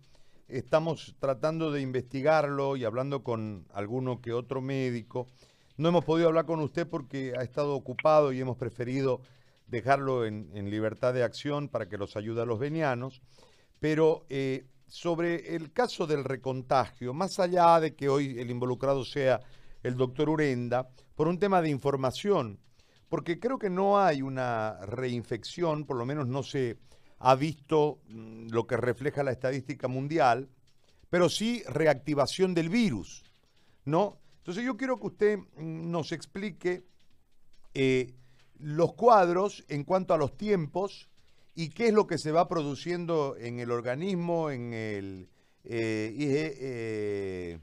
estamos 0.48 1.16
tratando 1.20 1.72
de 1.72 1.82
investigarlo 1.82 2.76
y 2.76 2.86
hablando 2.86 3.24
con 3.24 3.66
alguno 3.74 4.22
que 4.22 4.34
otro 4.34 4.62
médico. 4.62 5.28
No 5.78 5.90
hemos 5.90 6.06
podido 6.06 6.28
hablar 6.28 6.46
con 6.46 6.60
usted 6.60 6.88
porque 6.88 7.34
ha 7.38 7.42
estado 7.42 7.74
ocupado 7.74 8.32
y 8.32 8.40
hemos 8.40 8.58
preferido 8.58 9.22
dejarlo 9.68 10.26
en, 10.26 10.70
libertad 10.70 11.14
de 11.14 11.24
acción 11.24 11.68
para 11.68 11.90
que 11.90 11.98
los 11.98 12.16
ayude 12.16 12.42
a 12.42 12.46
los 12.46 12.60
venianos. 12.60 13.22
Pero 13.84 14.26
eh, 14.30 14.66
sobre 14.88 15.58
el 15.58 15.74
caso 15.74 16.08
del 16.08 16.24
recontagio, 16.24 17.14
más 17.14 17.38
allá 17.38 17.82
de 17.82 17.94
que 17.94 18.08
hoy 18.08 18.40
el 18.40 18.50
involucrado 18.50 19.04
sea 19.04 19.42
el 19.84 19.98
doctor 19.98 20.30
Urenda, 20.30 20.88
por 21.16 21.28
un 21.28 21.38
tema 21.38 21.62
de 21.62 21.68
información, 21.68 22.62
porque 23.10 23.42
creo 23.42 23.60
que 23.60 23.70
no 23.70 24.00
hay 24.00 24.22
una 24.22 24.80
reinfección, 24.86 25.84
por 25.84 25.98
lo 25.98 26.06
menos 26.06 26.28
no 26.30 26.44
se 26.44 26.78
ha 27.20 27.36
visto 27.36 28.00
mm, 28.08 28.52
lo 28.52 28.66
que 28.68 28.78
refleja 28.78 29.22
la 29.22 29.34
estadística 29.34 29.90
mundial, 29.90 30.48
pero 31.10 31.28
sí 31.28 31.62
reactivación 31.68 32.54
del 32.54 32.70
virus, 32.70 33.26
¿no? 33.84 34.18
Entonces 34.38 34.64
yo 34.64 34.78
quiero 34.78 34.98
que 34.98 35.08
usted 35.08 35.38
mm, 35.40 35.92
nos 35.92 36.14
explique 36.14 36.86
eh, 37.74 38.14
los 38.60 38.94
cuadros 38.94 39.66
en 39.68 39.84
cuanto 39.84 40.14
a 40.14 40.18
los 40.18 40.38
tiempos 40.38 41.10
y 41.56 41.70
qué 41.70 41.88
es 41.88 41.94
lo 41.94 42.08
que 42.08 42.18
se 42.18 42.32
va 42.32 42.48
produciendo 42.48 43.36
en 43.38 43.60
el 43.60 43.72
organismo, 43.72 44.50
en 44.50 44.74
el 44.74 45.30
eh, 45.64 46.16
eh 46.60 47.60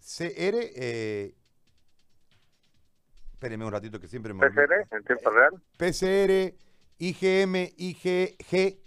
CR. 0.00 0.56
Eh, 0.74 1.34
espérenme 3.32 3.64
un 3.64 3.72
ratito 3.72 4.00
que 4.00 4.08
siempre 4.08 4.34
me... 4.34 4.48
PCR, 4.48 4.86
en 4.90 5.04
tiempo 5.04 5.30
real. 5.30 5.62
PCR, 5.76 6.54
IgM, 6.98 7.72
IgG. 7.76 8.78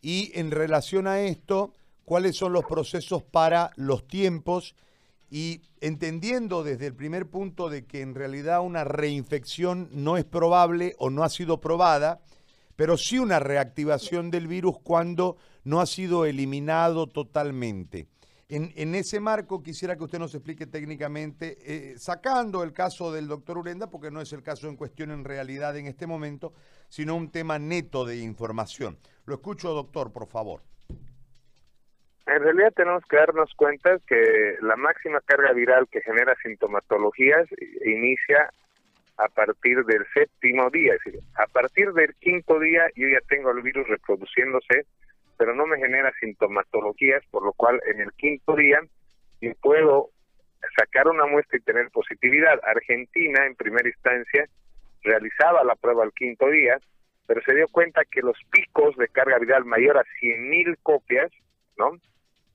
Y 0.00 0.32
en 0.38 0.50
relación 0.50 1.06
a 1.06 1.20
esto, 1.20 1.72
¿cuáles 2.04 2.36
son 2.36 2.52
los 2.52 2.64
procesos 2.64 3.22
para 3.22 3.70
los 3.76 4.06
tiempos? 4.06 4.74
Y 5.28 5.62
entendiendo 5.80 6.62
desde 6.62 6.86
el 6.86 6.94
primer 6.94 7.26
punto 7.26 7.68
de 7.68 7.84
que 7.84 8.00
en 8.00 8.14
realidad 8.14 8.60
una 8.62 8.84
reinfección 8.84 9.88
no 9.92 10.16
es 10.16 10.24
probable 10.24 10.94
o 10.98 11.10
no 11.10 11.24
ha 11.24 11.28
sido 11.28 11.60
probada, 11.60 12.20
pero 12.76 12.96
sí 12.96 13.18
una 13.18 13.40
reactivación 13.40 14.30
del 14.30 14.46
virus 14.46 14.78
cuando 14.82 15.36
no 15.64 15.80
ha 15.80 15.86
sido 15.86 16.26
eliminado 16.26 17.08
totalmente. 17.08 18.06
En, 18.48 18.94
ese 18.94 19.18
marco 19.18 19.60
quisiera 19.60 19.96
que 19.96 20.04
usted 20.04 20.20
nos 20.20 20.32
explique 20.32 20.68
técnicamente, 20.68 21.56
eh, 21.66 21.94
sacando 21.98 22.62
el 22.62 22.72
caso 22.72 23.10
del 23.10 23.26
doctor 23.26 23.58
Urenda, 23.58 23.90
porque 23.90 24.12
no 24.12 24.20
es 24.20 24.32
el 24.32 24.44
caso 24.44 24.68
en 24.68 24.76
cuestión 24.76 25.10
en 25.10 25.24
realidad 25.24 25.76
en 25.76 25.86
este 25.86 26.06
momento, 26.06 26.52
sino 26.88 27.16
un 27.16 27.32
tema 27.32 27.58
neto 27.58 28.04
de 28.04 28.18
información. 28.18 28.98
Lo 29.24 29.34
escucho, 29.34 29.72
doctor, 29.72 30.12
por 30.12 30.28
favor. 30.28 30.60
En 32.26 32.40
realidad 32.40 32.72
tenemos 32.76 33.02
que 33.08 33.16
darnos 33.16 33.52
cuenta 33.56 33.98
que 34.06 34.56
la 34.60 34.76
máxima 34.76 35.20
carga 35.22 35.52
viral 35.52 35.88
que 35.88 36.00
genera 36.02 36.36
sintomatologías 36.40 37.48
inicia 37.84 38.50
a 39.18 39.28
partir 39.28 39.84
del 39.84 40.04
séptimo 40.12 40.70
día, 40.70 40.94
es 40.94 41.04
decir, 41.04 41.20
a 41.36 41.46
partir 41.46 41.92
del 41.92 42.14
quinto 42.16 42.58
día 42.58 42.86
yo 42.94 43.08
ya 43.08 43.20
tengo 43.28 43.50
el 43.50 43.62
virus 43.62 43.88
reproduciéndose, 43.88 44.86
pero 45.38 45.54
no 45.54 45.66
me 45.66 45.78
genera 45.78 46.12
sintomatologías, 46.20 47.22
por 47.30 47.44
lo 47.44 47.52
cual 47.52 47.80
en 47.86 48.00
el 48.00 48.12
quinto 48.12 48.54
día 48.56 48.80
yo 49.40 49.52
puedo 49.60 50.10
sacar 50.76 51.08
una 51.08 51.26
muestra 51.26 51.58
y 51.58 51.62
tener 51.62 51.90
positividad. 51.90 52.60
Argentina, 52.64 53.46
en 53.46 53.54
primera 53.54 53.88
instancia, 53.88 54.46
realizaba 55.02 55.64
la 55.64 55.76
prueba 55.76 56.04
al 56.04 56.12
quinto 56.12 56.48
día, 56.50 56.78
pero 57.26 57.40
se 57.42 57.54
dio 57.54 57.66
cuenta 57.68 58.02
que 58.04 58.20
los 58.20 58.36
picos 58.50 58.96
de 58.96 59.08
carga 59.08 59.38
viral 59.38 59.64
mayor 59.64 59.98
a 59.98 60.04
100.000 60.20 60.76
copias, 60.82 61.30
¿no? 61.76 61.92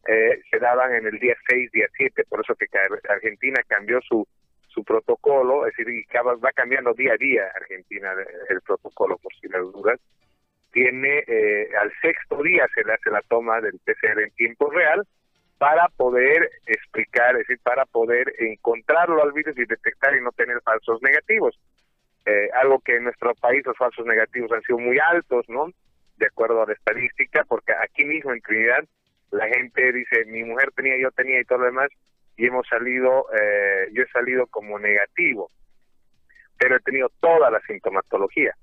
Eh, 0.07 0.41
se 0.49 0.59
daban 0.59 0.93
en 0.95 1.05
el 1.05 1.19
día 1.19 1.35
6, 1.47 1.71
día 1.71 1.87
7, 1.95 2.23
por 2.27 2.41
eso 2.41 2.55
que 2.55 2.65
Argentina 3.07 3.61
cambió 3.67 4.01
su 4.01 4.27
su 4.81 4.83
protocolo, 4.83 5.67
es 5.67 5.75
decir, 5.75 6.05
va 6.15 6.51
cambiando 6.53 6.93
día 6.93 7.13
a 7.13 7.17
día 7.17 7.51
Argentina 7.55 8.13
el 8.49 8.61
protocolo, 8.61 9.17
por 9.17 9.33
si 9.35 9.47
las 9.47 9.61
dudas. 9.61 9.99
Tiene, 10.71 11.23
eh, 11.27 11.69
al 11.79 11.91
sexto 12.01 12.41
día 12.41 12.65
se 12.73 12.83
le 12.83 12.93
hace 12.93 13.11
la 13.11 13.21
toma 13.23 13.59
del 13.59 13.77
PCR 13.83 14.21
en 14.21 14.31
tiempo 14.31 14.69
real 14.69 15.05
para 15.57 15.89
poder 15.89 16.49
explicar, 16.65 17.35
es 17.35 17.47
decir, 17.47 17.59
para 17.61 17.85
poder 17.85 18.33
encontrarlo 18.39 19.21
al 19.21 19.33
virus 19.33 19.57
y 19.57 19.65
detectar 19.65 20.15
y 20.15 20.21
no 20.21 20.31
tener 20.31 20.61
falsos 20.61 21.01
negativos. 21.01 21.59
Eh, 22.25 22.49
algo 22.53 22.79
que 22.79 22.95
en 22.95 23.03
nuestro 23.03 23.35
país 23.35 23.65
los 23.65 23.77
falsos 23.77 24.05
negativos 24.05 24.51
han 24.51 24.61
sido 24.61 24.79
muy 24.79 24.97
altos, 24.99 25.45
¿no? 25.49 25.69
De 26.17 26.27
acuerdo 26.27 26.63
a 26.63 26.67
la 26.67 26.73
estadística, 26.73 27.43
porque 27.47 27.73
aquí 27.73 28.05
mismo 28.05 28.31
en 28.31 28.41
Trinidad 28.41 28.85
la 29.31 29.47
gente 29.47 29.91
dice, 29.91 30.25
mi 30.25 30.43
mujer 30.43 30.71
tenía, 30.75 30.97
yo 30.97 31.11
tenía 31.11 31.39
y 31.39 31.45
todo 31.45 31.59
lo 31.59 31.65
demás, 31.65 31.89
y 32.37 32.47
hemos 32.47 32.67
salido, 32.67 33.27
eh, 33.33 33.89
yo 33.93 34.03
he 34.03 34.07
salido 34.07 34.47
como 34.47 34.79
negativo, 34.79 35.49
pero 36.57 36.75
he 36.75 36.79
tenido 36.79 37.09
toda 37.19 37.49
la 37.49 37.59
sintomatología, 37.61 38.53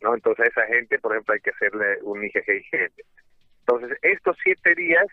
¿no? 0.00 0.14
Entonces 0.14 0.46
a 0.46 0.48
esa 0.48 0.66
gente, 0.66 0.98
por 0.98 1.12
ejemplo, 1.12 1.34
hay 1.34 1.40
que 1.40 1.50
hacerle 1.50 1.98
un 2.02 2.24
IgG 2.24 2.64
Entonces 3.60 3.98
estos 4.02 4.36
siete 4.42 4.74
días 4.74 5.06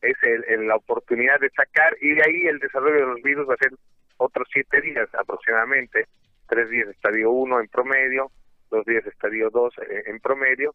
es 0.00 0.16
el, 0.22 0.66
la 0.66 0.76
oportunidad 0.76 1.38
de 1.40 1.50
sacar 1.50 1.96
y 2.00 2.14
de 2.14 2.22
ahí 2.22 2.46
el 2.46 2.58
desarrollo 2.58 3.00
de 3.00 3.12
los 3.12 3.22
virus 3.22 3.48
va 3.48 3.54
a 3.54 3.58
ser 3.58 3.72
otros 4.16 4.48
siete 4.52 4.80
días 4.80 5.08
aproximadamente, 5.14 6.06
tres 6.48 6.68
días 6.70 6.88
estadio 6.88 7.30
uno 7.30 7.60
en 7.60 7.68
promedio, 7.68 8.30
dos 8.70 8.84
días 8.84 9.06
estadio 9.06 9.50
dos 9.50 9.74
eh, 9.78 10.04
en 10.06 10.20
promedio, 10.20 10.74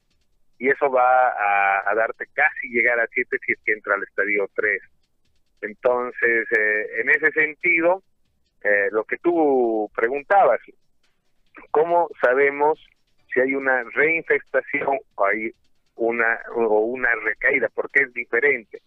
y 0.58 0.70
eso 0.70 0.90
va 0.90 1.30
a, 1.30 1.90
a, 1.90 1.96
darte 1.96 2.28
casi 2.34 2.70
llegar 2.70 3.00
a 3.00 3.08
siete 3.08 3.38
si 3.46 3.54
es 3.54 3.60
que 3.66 3.74
entra 3.74 3.96
al 3.96 4.04
estadio 4.04 4.48
tres. 4.56 4.82
Entonces, 5.66 6.48
eh, 6.52 7.02
en 7.02 7.10
ese 7.10 7.32
sentido, 7.32 8.04
eh, 8.64 8.90
lo 8.92 9.04
que 9.04 9.18
tú 9.18 9.90
preguntabas, 9.96 10.60
¿cómo 11.72 12.10
sabemos 12.22 12.80
si 13.34 13.40
hay 13.40 13.56
una 13.56 13.84
reinfestación 13.84 15.00
o 15.16 15.26
hay 15.26 15.52
una 15.96 16.40
o 16.56 16.80
una 16.80 17.10
recaída? 17.24 17.70
Porque 17.74 18.04
es 18.04 18.14
diferente. 18.14 18.82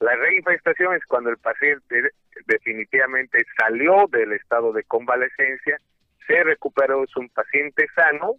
La 0.00 0.14
reinfestación 0.14 0.94
es 0.94 1.04
cuando 1.06 1.30
el 1.30 1.38
paciente 1.38 2.10
definitivamente 2.46 3.44
salió 3.58 4.06
del 4.10 4.32
estado 4.32 4.72
de 4.72 4.84
convalecencia, 4.84 5.80
se 6.26 6.42
recuperó, 6.42 7.04
es 7.04 7.16
un 7.16 7.28
paciente 7.30 7.86
sano 7.94 8.34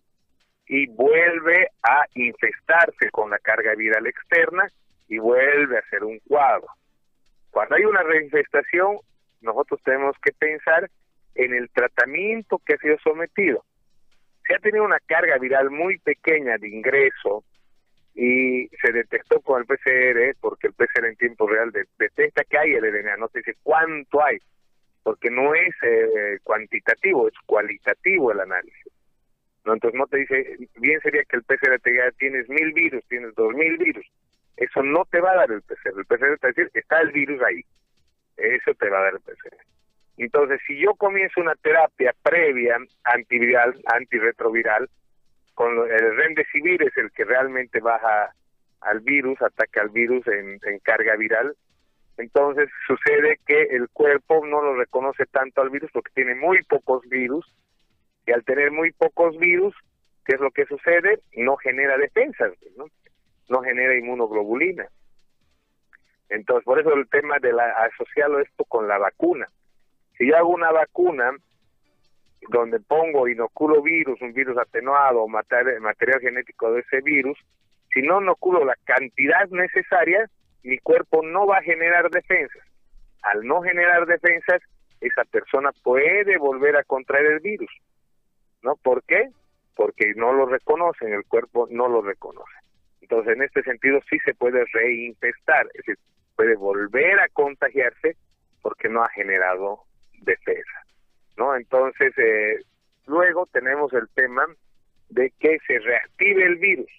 y 0.68 0.88
vuelve 0.88 1.70
a 1.82 2.06
infestarse 2.14 3.10
con 3.12 3.32
la 3.32 3.40
carga 3.40 3.74
viral 3.76 4.06
externa 4.06 4.70
y 5.08 5.18
vuelve 5.18 5.78
a 5.78 5.80
hacer 5.80 6.04
un 6.04 6.20
cuadro. 6.20 6.68
Cuando 7.58 7.76
hay 7.76 7.86
una 7.86 8.04
reinfestación, 8.04 9.00
nosotros 9.42 9.82
tenemos 9.84 10.16
que 10.22 10.32
pensar 10.32 10.92
en 11.34 11.56
el 11.56 11.72
tratamiento 11.72 12.62
que 12.64 12.76
ha 12.76 12.78
sido 12.78 13.00
sometido. 13.04 13.66
Si 14.46 14.54
ha 14.54 14.60
tenido 14.60 14.86
una 14.86 15.00
carga 15.00 15.40
viral 15.40 15.72
muy 15.72 15.98
pequeña 15.98 16.60
de 16.60 16.70
ingreso 16.70 17.44
y 18.14 18.68
se 18.80 18.92
detectó 18.92 19.42
con 19.42 19.60
el 19.60 19.66
PCR, 19.66 20.38
porque 20.40 20.68
el 20.68 20.74
PCR 20.74 21.08
en 21.08 21.16
tiempo 21.16 21.48
real 21.48 21.72
detecta 21.98 22.44
que 22.44 22.60
hay 22.60 22.74
el 22.74 22.94
RNA, 22.94 23.18
no 23.18 23.28
te 23.28 23.40
dice 23.40 23.56
cuánto 23.64 24.24
hay, 24.24 24.38
porque 25.02 25.32
no 25.32 25.56
es 25.56 25.74
eh, 25.82 26.38
cuantitativo, 26.44 27.28
es 27.28 27.34
cualitativo 27.48 28.34
el 28.34 28.42
análisis. 28.42 28.94
Entonces 29.66 30.00
no 30.00 30.06
te 30.06 30.18
dice, 30.18 30.58
bien 30.76 31.02
sería 31.02 31.24
que 31.24 31.38
el 31.38 31.44
PCR 31.44 31.80
te 31.82 31.90
diga, 31.90 32.12
tienes 32.20 32.48
mil 32.50 32.72
virus, 32.74 33.04
tienes 33.08 33.34
dos 33.34 33.52
mil 33.56 33.80
virus, 33.80 34.06
eso 34.58 34.82
no 34.84 35.06
te 35.06 35.22
va 35.22 35.32
a 35.32 35.36
dar 35.36 35.52
el 35.52 35.62
PCR. 35.62 35.98
El 35.98 36.06
PCR 36.06 36.38
te 36.40 36.48
va 36.48 36.50
a 36.50 36.54
decir, 36.54 36.72
está 36.74 37.00
el 37.00 37.12
virus 37.12 37.42
ahí. 37.44 37.62
Eso 38.36 38.74
te 38.74 38.90
va 38.90 39.00
a 39.00 39.04
dar 39.04 39.14
el 39.14 39.22
PCR. 39.22 39.56
Entonces, 40.18 40.60
si 40.66 40.80
yo 40.80 40.96
comienzo 40.96 41.40
una 41.40 41.54
terapia 41.56 42.14
previa 42.24 42.78
antiviral, 43.04 43.80
antirretroviral, 43.86 44.90
con 45.54 45.74
el 45.90 46.16
remdesivir 46.16 46.84
es 46.84 46.98
el 46.98 47.12
que 47.12 47.24
realmente 47.24 47.80
baja 47.80 48.34
al 48.82 49.00
virus, 49.02 49.42
ataca 49.42 49.82
al 49.82 49.90
virus 49.90 50.28
en, 50.28 50.60
en 50.64 50.80
carga 50.80 51.16
viral, 51.16 51.56
entonces 52.18 52.70
sucede 52.88 53.40
que 53.46 53.62
el 53.62 53.90
cuerpo 53.90 54.46
no 54.46 54.62
lo 54.62 54.76
reconoce 54.76 55.26
tanto 55.28 55.62
al 55.62 55.70
virus 55.70 55.92
porque 55.92 56.12
tiene 56.16 56.34
muy 56.34 56.64
pocos 56.64 57.08
virus 57.10 57.46
y 58.26 58.32
al 58.32 58.44
tener 58.44 58.72
muy 58.72 58.92
pocos 58.92 59.38
virus, 59.38 59.76
¿qué 60.26 60.36
es 60.36 60.42
lo 60.42 60.50
que 60.52 60.66
sucede? 60.66 61.20
No 61.36 61.58
genera 61.58 61.98
defensas, 61.98 62.54
¿no? 62.76 62.86
No 63.48 63.62
genera 63.62 63.98
inmunoglobulina. 63.98 64.88
Entonces, 66.30 66.66
por 66.66 66.80
eso 66.80 66.94
el 66.94 67.08
tema 67.10 67.40
de 67.40 67.54
la, 67.54 67.70
asociarlo 67.70 68.40
esto 68.40 68.66
con 68.66 68.88
la 68.88 68.98
vacuna. 68.98 69.48
Si 70.18 70.28
yo 70.28 70.36
hago 70.36 70.50
una 70.50 70.72
vacuna 70.72 71.32
donde 72.50 72.80
pongo 72.80 73.28
inoculo 73.28 73.82
virus, 73.82 74.22
un 74.22 74.34
virus 74.34 74.58
atenuado 74.58 75.24
o 75.24 75.28
material, 75.28 75.80
material 75.82 76.20
genético 76.22 76.72
de 76.72 76.82
ese 76.82 77.02
virus, 77.02 77.38
si 77.94 78.02
no 78.02 78.22
inoculo 78.22 78.66
la 78.66 78.76
cantidad 78.84 79.48
necesaria, 79.50 80.30
mi 80.64 80.78
cuerpo 80.80 81.22
no 81.24 81.48
va 81.48 81.58
a 81.58 81.64
generar 81.64 82.10
defensas. 82.10 82.64
Al 83.22 83.46
no 83.46 83.62
generar 83.62 84.06
defensas, 84.06 84.62
esa 85.02 85.24
persona 85.26 85.72
puede 85.84 86.38
volver 86.38 86.76
a 86.76 86.84
contraer 86.84 87.26
el 87.34 87.40
virus. 87.40 87.72
¿No? 88.64 88.76
¿Por 88.76 89.04
qué? 89.04 89.30
Porque 89.76 90.14
no 90.16 90.34
lo 90.34 90.46
reconocen, 90.48 91.14
el 91.14 91.26
cuerpo 91.26 91.68
no 91.70 91.88
lo 91.88 92.02
reconoce. 92.02 92.54
Entonces, 93.02 93.36
en 93.36 93.44
este 93.44 93.64
sentido, 93.64 94.00
sí 94.10 94.18
se 94.26 94.34
puede 94.34 94.66
reinfestar, 94.74 95.68
es 95.68 95.86
decir, 95.86 95.98
puede 96.36 96.56
volver 96.56 97.20
a 97.20 97.30
contagiarse 97.30 98.16
porque 98.62 98.90
no 98.90 99.04
ha 99.04 99.10
generado 99.10 99.84
defensa, 100.22 100.86
¿no? 101.38 101.56
Entonces, 101.56 102.14
eh, 102.18 102.58
luego 103.06 103.46
tenemos 103.48 103.94
el 103.94 104.08
tema 104.10 104.46
de 105.10 105.32
que 105.40 105.58
se 105.66 105.80
reactive 105.80 106.44
el 106.46 106.58
virus. 106.58 106.92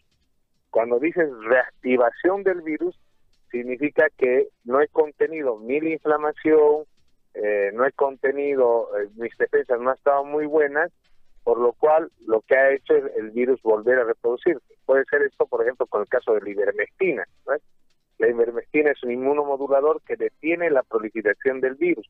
Cuando 0.71 0.99
dices 0.99 1.29
reactivación 1.45 2.43
del 2.43 2.63
virus, 2.63 2.99
significa 3.51 4.09
que 4.17 4.49
no 4.65 4.81
he 4.81 4.89
contenido 4.89 5.59
mi 5.59 5.77
inflamación, 5.77 6.85
eh, 7.35 7.71
no 7.75 7.87
he 7.87 7.93
contenido, 7.93 8.89
eh, 8.99 9.09
mis 9.17 9.37
defensas 9.39 9.81
no 9.81 9.91
han 9.91 9.97
estado 9.97 10.25
muy 10.25 10.47
buenas, 10.47 10.91
por 11.49 11.61
lo 11.61 11.73
cual 11.73 12.11
lo 12.27 12.43
que 12.43 12.55
ha 12.55 12.75
hecho 12.75 12.95
es 12.95 13.05
el 13.17 13.31
virus 13.31 13.63
volver 13.63 13.99
a 14.01 14.05
reproducirse. 14.05 14.75
Puede 14.85 15.07
ser 15.07 15.23
esto, 15.23 15.47
por 15.47 15.63
ejemplo, 15.63 15.87
con 15.87 16.03
el 16.03 16.07
caso 16.07 16.35
de 16.35 16.43
la 16.43 16.51
ivermectina. 16.51 17.27
La 18.19 18.29
ivermectina 18.29 18.91
es 18.91 19.03
un 19.03 19.13
inmunomodulador 19.13 20.03
que 20.03 20.17
detiene 20.17 20.69
la 20.69 20.83
proliferación 20.83 21.63
del 21.63 21.77
virus. 21.77 22.07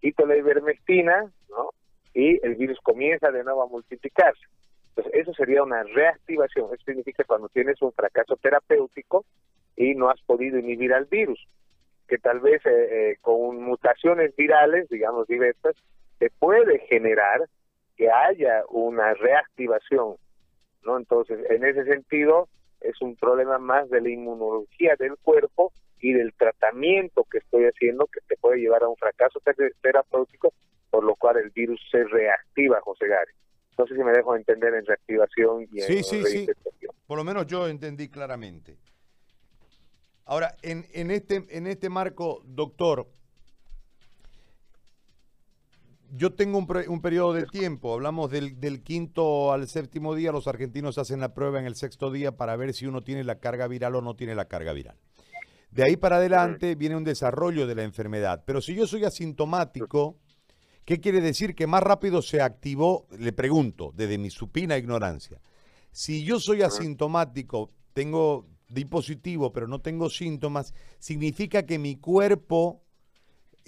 Quito 0.00 0.24
la 0.26 0.36
ivermectina, 0.36 1.28
¿no? 1.48 1.70
y 2.14 2.38
el 2.46 2.54
virus 2.54 2.78
comienza 2.84 3.32
de 3.32 3.42
nuevo 3.42 3.64
a 3.64 3.66
multiplicarse. 3.66 4.44
Entonces, 4.90 5.12
eso 5.12 5.34
sería 5.34 5.64
una 5.64 5.82
reactivación. 5.82 6.66
Eso 6.66 6.84
significa 6.86 7.24
cuando 7.24 7.48
tienes 7.48 7.82
un 7.82 7.90
fracaso 7.90 8.36
terapéutico 8.36 9.24
y 9.74 9.96
no 9.96 10.08
has 10.08 10.20
podido 10.20 10.56
inhibir 10.56 10.94
al 10.94 11.06
virus, 11.06 11.48
que 12.06 12.18
tal 12.18 12.38
vez 12.38 12.64
eh, 12.64 12.70
eh, 13.10 13.16
con 13.22 13.60
mutaciones 13.60 14.36
virales, 14.36 14.88
digamos 14.88 15.26
diversas, 15.26 15.74
se 16.20 16.30
puede 16.38 16.78
generar 16.86 17.48
que 17.98 18.08
haya 18.08 18.62
una 18.70 19.12
reactivación, 19.14 20.16
¿no? 20.84 20.96
Entonces, 20.96 21.40
en 21.50 21.64
ese 21.64 21.84
sentido, 21.84 22.48
es 22.80 22.94
un 23.02 23.16
problema 23.16 23.58
más 23.58 23.90
de 23.90 24.00
la 24.00 24.08
inmunología 24.08 24.94
del 24.98 25.16
cuerpo 25.18 25.72
y 26.00 26.12
del 26.12 26.32
tratamiento 26.34 27.24
que 27.24 27.38
estoy 27.38 27.64
haciendo 27.64 28.06
que 28.06 28.20
te 28.28 28.36
puede 28.36 28.60
llevar 28.60 28.84
a 28.84 28.88
un 28.88 28.96
fracaso 28.96 29.40
terapéutico, 29.82 30.54
por 30.90 31.02
lo 31.02 31.16
cual 31.16 31.38
el 31.38 31.50
virus 31.50 31.80
se 31.90 32.04
reactiva, 32.04 32.80
José 32.82 33.08
Gary. 33.08 33.32
No 33.76 33.86
sé 33.86 33.96
si 33.96 34.04
me 34.04 34.12
dejo 34.12 34.36
entender 34.36 34.74
en 34.74 34.86
reactivación 34.86 35.62
y 35.62 35.66
sí, 35.80 35.98
en 35.98 36.04
sí, 36.04 36.24
sí. 36.24 36.46
Por 37.04 37.18
lo 37.18 37.24
menos 37.24 37.46
yo 37.46 37.66
entendí 37.66 38.08
claramente. 38.08 38.78
Ahora, 40.24 40.54
en, 40.62 40.84
en, 40.92 41.10
este, 41.10 41.44
en 41.48 41.66
este 41.66 41.88
marco, 41.88 42.42
doctor, 42.44 43.08
yo 46.10 46.32
tengo 46.32 46.58
un, 46.58 46.66
un, 46.88 47.00
periodo 47.00 47.32
de 47.32 47.46
tiempo, 47.46 47.94
hablamos 47.94 48.30
del, 48.30 48.60
del, 48.60 48.82
quinto 48.82 49.52
al 49.52 49.68
séptimo 49.68 50.14
día, 50.14 50.32
los 50.32 50.46
argentinos 50.46 50.98
hacen 50.98 51.20
la 51.20 51.34
prueba 51.34 51.58
en 51.58 51.66
el 51.66 51.74
sexto 51.74 52.10
día 52.10 52.36
para 52.36 52.56
ver 52.56 52.74
si 52.74 52.86
uno 52.86 53.02
tiene 53.02 53.24
la 53.24 53.38
carga 53.38 53.66
viral 53.68 53.96
o 53.96 54.02
no 54.02 54.16
tiene 54.16 54.34
la 54.34 54.46
carga 54.46 54.72
viral. 54.72 54.96
De 55.70 55.84
ahí 55.84 55.96
para 55.96 56.16
adelante 56.16 56.74
viene 56.74 56.96
un 56.96 57.04
desarrollo 57.04 57.66
de 57.66 57.74
la 57.74 57.82
enfermedad. 57.82 58.42
Pero 58.46 58.60
si 58.60 58.74
yo 58.74 58.86
soy 58.86 59.04
asintomático, 59.04 60.16
¿qué 60.84 60.98
quiere 60.98 61.20
decir? 61.20 61.54
Que 61.54 61.66
más 61.66 61.82
rápido 61.82 62.22
se 62.22 62.40
activó, 62.40 63.06
le 63.18 63.32
pregunto, 63.32 63.92
desde 63.94 64.18
mi 64.18 64.30
supina 64.30 64.78
ignorancia. 64.78 65.40
Si 65.92 66.24
yo 66.24 66.40
soy 66.40 66.62
asintomático, 66.62 67.68
tengo 67.92 68.46
di 68.68 68.84
positivo, 68.84 69.52
pero 69.52 69.66
no 69.66 69.80
tengo 69.80 70.10
síntomas, 70.10 70.74
significa 70.98 71.64
que 71.64 71.78
mi 71.78 71.96
cuerpo 71.96 72.82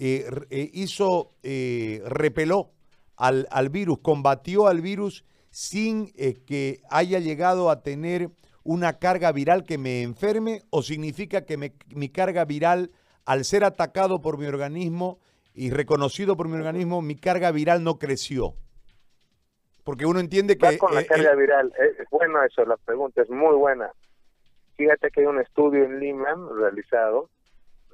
eh, 0.03 0.25
eh, 0.49 0.67
hizo, 0.73 1.35
eh, 1.43 2.01
repeló 2.07 2.71
al, 3.17 3.47
al, 3.51 3.69
virus, 3.69 3.99
combatió 3.99 4.65
al 4.65 4.81
virus 4.81 5.23
sin 5.51 6.11
que 6.11 6.81
haya 6.89 7.19
llegado 7.19 7.69
a 7.69 7.83
tener 7.83 8.31
una 8.63 8.97
carga 8.97 9.31
viral 9.31 9.63
que 9.63 9.77
me 9.77 10.01
enferme 10.01 10.63
o 10.71 10.81
significa 10.81 11.45
que 11.45 11.55
mi 11.93 12.09
carga 12.09 12.45
viral, 12.45 12.89
al 13.25 13.45
ser 13.45 13.63
atacado 13.63 14.21
por 14.21 14.39
mi 14.39 14.47
organismo 14.47 15.19
y 15.53 15.69
reconocido 15.69 16.35
por 16.35 16.47
mi 16.47 16.55
organismo, 16.55 17.03
mi 17.03 17.15
carga 17.15 17.51
viral 17.51 17.83
no 17.83 17.99
creció? 17.99 18.55
Porque 19.83 20.07
uno 20.07 20.19
entiende 20.19 20.57
que... 20.57 20.79
con 20.79 20.95
la 20.95 21.05
carga 21.05 21.35
viral, 21.35 21.71
es 21.77 22.09
buena 22.09 22.43
eso, 22.47 22.65
la 22.65 22.77
pregunta 22.77 23.21
es 23.21 23.29
muy 23.29 23.55
buena. 23.55 23.91
Fíjate 24.77 25.11
que 25.11 25.21
hay 25.21 25.27
un 25.27 25.39
estudio 25.39 25.83
en 25.83 25.99
Lima 25.99 26.35
realizado 26.57 27.29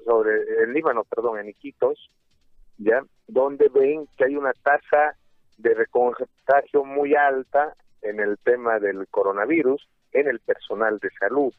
sobre 0.05 0.63
el 0.63 0.73
Líbano, 0.73 1.03
perdón, 1.03 1.39
en 1.39 1.49
Iquitos, 1.49 2.09
ya, 2.77 3.03
donde 3.27 3.69
ven 3.69 4.07
que 4.17 4.25
hay 4.25 4.35
una 4.35 4.53
tasa 4.53 5.17
de 5.57 5.73
recontagio 5.73 6.85
muy 6.85 7.15
alta 7.15 7.75
en 8.01 8.19
el 8.19 8.37
tema 8.39 8.79
del 8.79 9.07
coronavirus 9.07 9.87
en 10.11 10.27
el 10.27 10.39
personal 10.39 10.99
de 10.99 11.09
salud. 11.19 11.53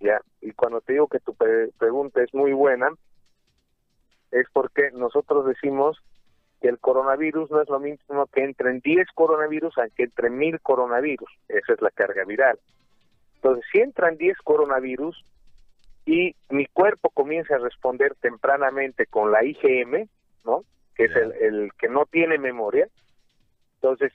Ya, 0.00 0.20
y 0.40 0.52
cuando 0.52 0.80
te 0.80 0.94
digo 0.94 1.08
que 1.08 1.20
tu 1.20 1.34
pregunta 1.34 2.22
es 2.22 2.32
muy 2.34 2.52
buena, 2.52 2.88
es 4.30 4.46
porque 4.52 4.90
nosotros 4.92 5.46
decimos 5.46 5.98
que 6.60 6.68
el 6.68 6.78
coronavirus 6.78 7.50
no 7.50 7.60
es 7.60 7.68
lo 7.68 7.78
mismo 7.80 8.26
que 8.26 8.44
entren 8.44 8.80
10 8.80 9.08
coronavirus 9.14 9.76
a 9.78 9.88
que 9.88 10.04
entre 10.04 10.30
mil 10.30 10.60
coronavirus. 10.60 11.30
Esa 11.48 11.72
es 11.74 11.82
la 11.82 11.90
carga 11.90 12.24
viral. 12.24 12.58
Entonces, 13.36 13.64
si 13.70 13.80
entran 13.80 14.16
10 14.16 14.38
coronavirus, 14.38 15.24
y 16.04 16.34
mi 16.48 16.66
cuerpo 16.66 17.10
comienza 17.10 17.54
a 17.54 17.58
responder 17.58 18.14
tempranamente 18.16 19.06
con 19.06 19.30
la 19.30 19.44
IgM, 19.44 20.08
¿no? 20.44 20.64
Que 20.94 21.04
es 21.04 21.16
el, 21.16 21.70
que 21.78 21.88
no 21.88 22.06
tiene 22.06 22.38
memoria. 22.38 22.88
Entonces, 23.76 24.12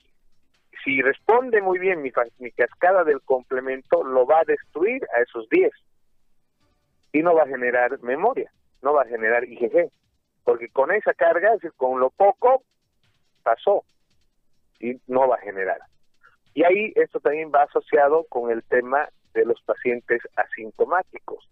si 0.84 1.02
responde 1.02 1.62
muy 1.62 1.80
bien 1.80 2.02
mi, 2.02 2.12
mi 2.40 2.52
cascada 2.52 3.04
del 3.04 3.22
complemento, 3.22 4.04
lo 4.04 4.26
va 4.26 4.40
a 4.40 4.46
destruir 4.46 5.04
a 5.16 5.22
esos 5.22 5.48
10 5.50 5.72
y 7.14 7.24
no 7.24 7.34
va 7.34 7.44
a 7.44 7.48
generar 7.48 8.00
memoria, 8.02 8.52
no 8.82 8.94
va 8.94 9.04
a 9.04 9.08
generar 9.08 9.46
IgG, 9.46 9.90
porque 10.44 10.70
con 10.70 10.92
esa 10.92 11.14
carga, 11.14 11.58
con 11.78 12.00
lo 12.00 12.10
poco, 12.10 12.64
pasó 13.44 13.84
y 14.80 15.00
no 15.08 15.28
va 15.28 15.36
a 15.36 15.42
generar. 15.42 15.80
Y 16.54 16.64
ahí 16.64 16.92
esto 16.96 17.20
también 17.20 17.52
va 17.54 17.64
asociado 17.64 18.26
con 18.30 18.52
el 18.52 18.64
tema 18.64 19.10
de 19.34 19.46
los 19.46 19.62
pacientes 19.62 20.22
asintomáticos. 20.36 21.48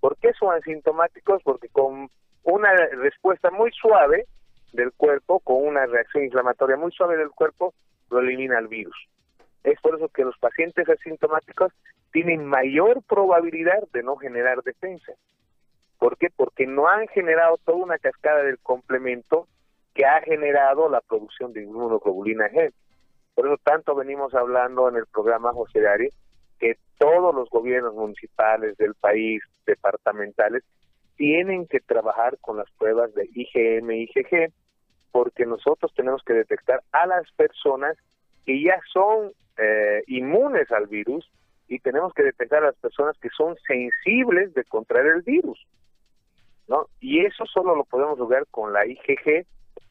¿Por 0.00 0.16
qué 0.16 0.32
son 0.32 0.54
asintomáticos? 0.54 1.42
Porque 1.42 1.68
con 1.68 2.10
una 2.42 2.74
respuesta 2.74 3.50
muy 3.50 3.70
suave 3.72 4.26
del 4.72 4.92
cuerpo, 4.92 5.40
con 5.40 5.66
una 5.66 5.86
reacción 5.86 6.24
inflamatoria 6.24 6.76
muy 6.76 6.92
suave 6.92 7.16
del 7.16 7.30
cuerpo, 7.30 7.74
lo 8.10 8.20
elimina 8.20 8.58
el 8.58 8.68
virus. 8.68 8.96
Es 9.62 9.78
por 9.80 9.96
eso 9.96 10.08
que 10.08 10.24
los 10.24 10.38
pacientes 10.38 10.88
asintomáticos 10.88 11.72
tienen 12.12 12.46
mayor 12.46 13.02
probabilidad 13.02 13.82
de 13.92 14.02
no 14.02 14.16
generar 14.16 14.62
defensa. 14.62 15.12
¿Por 15.98 16.16
qué? 16.16 16.28
Porque 16.34 16.66
no 16.66 16.88
han 16.88 17.06
generado 17.08 17.58
toda 17.58 17.78
una 17.78 17.98
cascada 17.98 18.42
del 18.42 18.58
complemento 18.58 19.46
que 19.94 20.06
ha 20.06 20.22
generado 20.22 20.88
la 20.88 21.02
producción 21.02 21.52
de 21.52 21.62
inmunoglobulina 21.62 22.48
G. 22.48 22.72
Por 23.34 23.46
eso 23.46 23.58
tanto 23.62 23.94
venimos 23.94 24.34
hablando 24.34 24.88
en 24.88 24.96
el 24.96 25.06
programa 25.06 25.52
José 25.52 25.80
Dari 25.80 26.08
que 26.60 26.76
todos 26.98 27.34
los 27.34 27.48
gobiernos 27.48 27.94
municipales 27.94 28.76
del 28.76 28.94
país, 28.94 29.42
departamentales, 29.66 30.62
tienen 31.16 31.66
que 31.66 31.80
trabajar 31.80 32.38
con 32.40 32.58
las 32.58 32.70
pruebas 32.78 33.12
de 33.14 33.28
IgM 33.34 33.90
y 33.90 34.02
IgG, 34.04 34.52
porque 35.10 35.46
nosotros 35.46 35.92
tenemos 35.94 36.22
que 36.24 36.34
detectar 36.34 36.82
a 36.92 37.06
las 37.06 37.30
personas 37.32 37.96
que 38.46 38.62
ya 38.62 38.78
son 38.92 39.32
eh, 39.58 40.02
inmunes 40.06 40.70
al 40.70 40.86
virus 40.86 41.28
y 41.68 41.78
tenemos 41.78 42.12
que 42.14 42.22
detectar 42.22 42.62
a 42.62 42.66
las 42.66 42.76
personas 42.76 43.18
que 43.18 43.28
son 43.30 43.56
sensibles 43.66 44.54
de 44.54 44.64
contraer 44.64 45.06
el 45.06 45.22
virus. 45.22 45.58
¿no? 46.68 46.86
Y 47.00 47.24
eso 47.24 47.44
solo 47.46 47.74
lo 47.74 47.84
podemos 47.84 48.18
lograr 48.18 48.46
con 48.50 48.72
la 48.72 48.86
IgG, 48.86 49.46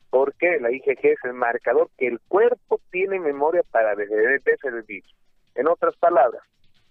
porque 0.09 0.59
la 0.59 0.71
IgG 0.71 0.99
es 1.05 1.19
el 1.23 1.33
marcador 1.33 1.89
que 1.97 2.07
el 2.07 2.19
cuerpo 2.27 2.79
tiene 2.91 3.19
memoria 3.19 3.63
para 3.69 3.95
detectar 3.95 4.73
el 4.73 4.83
virus. 4.83 5.13
En 5.55 5.67
otras 5.67 5.95
palabras, 5.97 6.41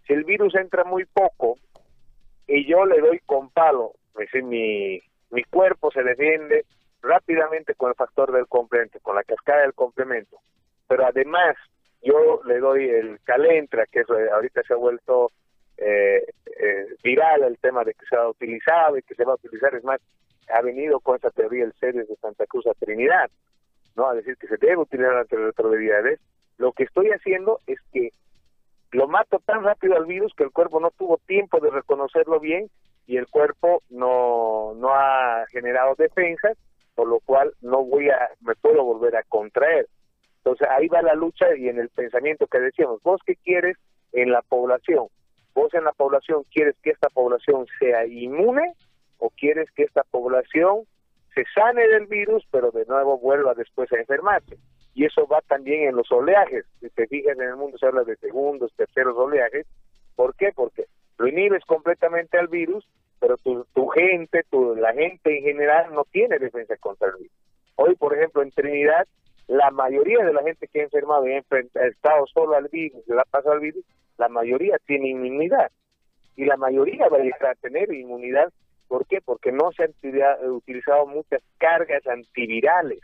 si 0.08 0.14
el 0.14 0.24
virus 0.24 0.54
entra 0.54 0.84
muy 0.84 1.04
poco 1.04 1.58
y 2.46 2.66
yo 2.66 2.86
le 2.86 2.98
doy 2.98 3.20
con 3.26 3.50
palo, 3.50 3.92
es 4.14 4.32
decir, 4.32 4.42
mi, 4.42 5.00
mi 5.30 5.44
cuerpo 5.44 5.90
se 5.92 6.02
defiende 6.02 6.64
rápidamente 7.02 7.74
con 7.74 7.90
el 7.90 7.94
factor 7.94 8.32
del 8.32 8.46
complemento, 8.46 8.98
con 9.02 9.14
la 9.14 9.22
cascada 9.22 9.60
del 9.60 9.74
complemento, 9.74 10.38
pero 10.88 11.06
además 11.06 11.56
yo 12.02 12.40
le 12.46 12.58
doy 12.58 12.88
el 12.88 13.20
calentra, 13.22 13.86
que 13.86 14.00
eso 14.00 14.14
ahorita 14.14 14.62
se 14.62 14.72
ha 14.72 14.76
vuelto 14.76 15.30
eh, 15.76 16.24
eh, 16.46 16.86
viral 17.04 17.42
el 17.42 17.58
tema 17.58 17.84
de 17.84 17.92
que 17.92 18.06
se 18.06 18.16
ha 18.16 18.28
utilizado 18.28 18.96
y 18.96 19.02
que 19.02 19.14
se 19.14 19.24
va 19.24 19.32
a 19.32 19.36
utilizar, 19.36 19.74
es 19.74 19.84
más, 19.84 20.00
ha 20.48 20.62
venido 20.62 21.00
con 21.00 21.16
esa 21.16 21.30
teoría 21.30 21.64
el 21.64 21.74
series 21.74 22.08
de 22.08 22.16
Santa 22.16 22.46
Cruz 22.46 22.66
a 22.66 22.72
Trinidad, 22.74 23.30
¿no? 23.94 24.08
A 24.08 24.14
decir 24.14 24.36
que 24.38 24.46
se 24.46 24.56
debe 24.56 24.78
utilizar 24.78 25.12
las 25.12 25.28
retrovirales. 25.28 26.18
Lo 26.56 26.72
que 26.72 26.84
estoy 26.84 27.10
haciendo 27.10 27.60
es 27.66 27.78
que 27.92 28.12
lo 28.92 29.06
mato 29.06 29.40
tan 29.44 29.62
rápido 29.62 29.96
al 29.96 30.06
virus 30.06 30.32
que 30.34 30.44
el 30.44 30.50
cuerpo 30.50 30.80
no 30.80 30.90
tuvo 30.90 31.18
tiempo 31.26 31.60
de 31.60 31.70
reconocerlo 31.70 32.40
bien 32.40 32.70
y 33.06 33.16
el 33.16 33.26
cuerpo 33.26 33.82
no, 33.90 34.74
no 34.76 34.94
ha 34.94 35.44
generado 35.50 35.94
defensas, 35.96 36.56
por 36.94 37.08
lo 37.08 37.20
cual 37.20 37.52
no 37.60 37.84
voy 37.84 38.10
a, 38.10 38.30
me 38.40 38.54
puedo 38.54 38.84
volver 38.84 39.16
a 39.16 39.22
contraer. 39.24 39.88
Entonces 40.38 40.68
ahí 40.70 40.88
va 40.88 41.02
la 41.02 41.14
lucha 41.14 41.54
y 41.56 41.68
en 41.68 41.78
el 41.78 41.90
pensamiento 41.90 42.46
que 42.46 42.60
decíamos, 42.60 43.02
vos 43.02 43.20
qué 43.26 43.36
quieres 43.36 43.76
en 44.12 44.32
la 44.32 44.42
población, 44.42 45.08
vos 45.54 45.72
en 45.74 45.84
la 45.84 45.92
población 45.92 46.44
quieres 46.50 46.76
que 46.82 46.90
esta 46.90 47.08
población 47.10 47.66
sea 47.78 48.06
inmune 48.06 48.72
o 49.18 49.30
quieres 49.30 49.70
que 49.72 49.82
esta 49.82 50.02
población 50.04 50.84
se 51.34 51.44
sane 51.54 51.86
del 51.88 52.06
virus, 52.06 52.44
pero 52.50 52.70
de 52.70 52.86
nuevo 52.86 53.18
vuelva 53.18 53.54
después 53.54 53.92
a 53.92 53.98
enfermarse 53.98 54.58
y 54.98 55.04
eso 55.04 55.28
va 55.28 55.40
también 55.42 55.88
en 55.88 55.94
los 55.94 56.10
oleajes. 56.10 56.64
Si 56.80 56.90
te 56.90 57.06
fijas 57.06 57.38
en 57.38 57.44
el 57.44 57.54
mundo 57.54 57.78
se 57.78 57.86
habla 57.86 58.02
de 58.02 58.16
segundos, 58.16 58.72
terceros 58.74 59.16
oleajes. 59.16 59.64
¿Por 60.16 60.34
qué? 60.34 60.50
Porque 60.52 60.86
lo 61.18 61.28
inhibes 61.28 61.64
completamente 61.66 62.36
al 62.36 62.48
virus, 62.48 62.84
pero 63.20 63.36
tu, 63.36 63.64
tu 63.72 63.86
gente, 63.86 64.42
tu, 64.50 64.74
la 64.74 64.92
gente 64.92 65.38
en 65.38 65.44
general 65.44 65.94
no 65.94 66.02
tiene 66.10 66.40
defensa 66.40 66.76
contra 66.78 67.10
el 67.10 67.14
virus. 67.14 67.32
Hoy, 67.76 67.94
por 67.94 68.12
ejemplo, 68.12 68.42
en 68.42 68.50
Trinidad, 68.50 69.06
la 69.46 69.70
mayoría 69.70 70.24
de 70.24 70.32
la 70.32 70.42
gente 70.42 70.66
que 70.66 70.80
ha 70.80 70.84
enfermado 70.84 71.28
y 71.28 71.32
ha 71.32 71.86
estado 71.86 72.26
solo 72.34 72.56
al 72.56 72.66
virus, 72.66 73.06
le 73.06 73.20
ha 73.20 73.24
pasado 73.30 73.52
al 73.52 73.60
virus, 73.60 73.84
la 74.16 74.28
mayoría 74.28 74.78
tiene 74.84 75.10
inmunidad. 75.10 75.70
Y 76.34 76.44
la 76.44 76.56
mayoría 76.56 77.08
va 77.08 77.18
a 77.18 77.20
llegar 77.20 77.52
a 77.52 77.54
tener 77.54 77.94
inmunidad. 77.94 78.52
¿Por 78.88 79.06
qué? 79.06 79.20
Porque 79.20 79.52
no 79.52 79.70
se 79.70 79.84
han 79.84 80.50
utilizado 80.50 81.06
muchas 81.06 81.40
cargas 81.56 82.04
antivirales. 82.08 82.98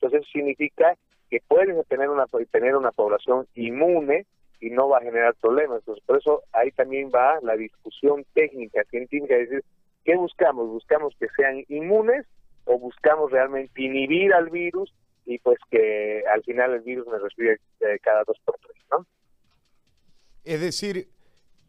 Entonces 0.00 0.26
significa 0.32 0.96
que 1.30 1.40
puedes 1.46 1.86
tener 1.88 2.08
una, 2.08 2.26
tener 2.50 2.76
una 2.76 2.92
población 2.92 3.46
inmune 3.54 4.26
y 4.60 4.70
no 4.70 4.88
va 4.88 4.98
a 4.98 5.02
generar 5.02 5.34
problemas. 5.40 5.80
Entonces, 5.80 6.04
por 6.04 6.18
eso 6.18 6.42
ahí 6.52 6.70
también 6.72 7.10
va 7.14 7.38
la 7.42 7.56
discusión 7.56 8.24
técnica, 8.34 8.82
científica, 8.90 9.36
es 9.36 9.50
decir, 9.50 9.64
¿qué 10.04 10.16
buscamos? 10.16 10.68
¿Buscamos 10.68 11.14
que 11.18 11.28
sean 11.36 11.64
inmunes 11.68 12.26
o 12.64 12.78
buscamos 12.78 13.30
realmente 13.30 13.82
inhibir 13.82 14.32
al 14.32 14.50
virus 14.50 14.92
y 15.24 15.38
pues 15.38 15.58
que 15.70 16.22
al 16.32 16.42
final 16.42 16.74
el 16.74 16.80
virus 16.80 17.06
me 17.06 17.18
respire 17.18 17.58
eh, 17.80 17.98
cada 18.02 18.24
dos 18.24 18.38
por 18.44 18.56
tres, 18.58 18.82
¿no? 18.90 19.06
Es 20.44 20.60
decir, 20.60 21.08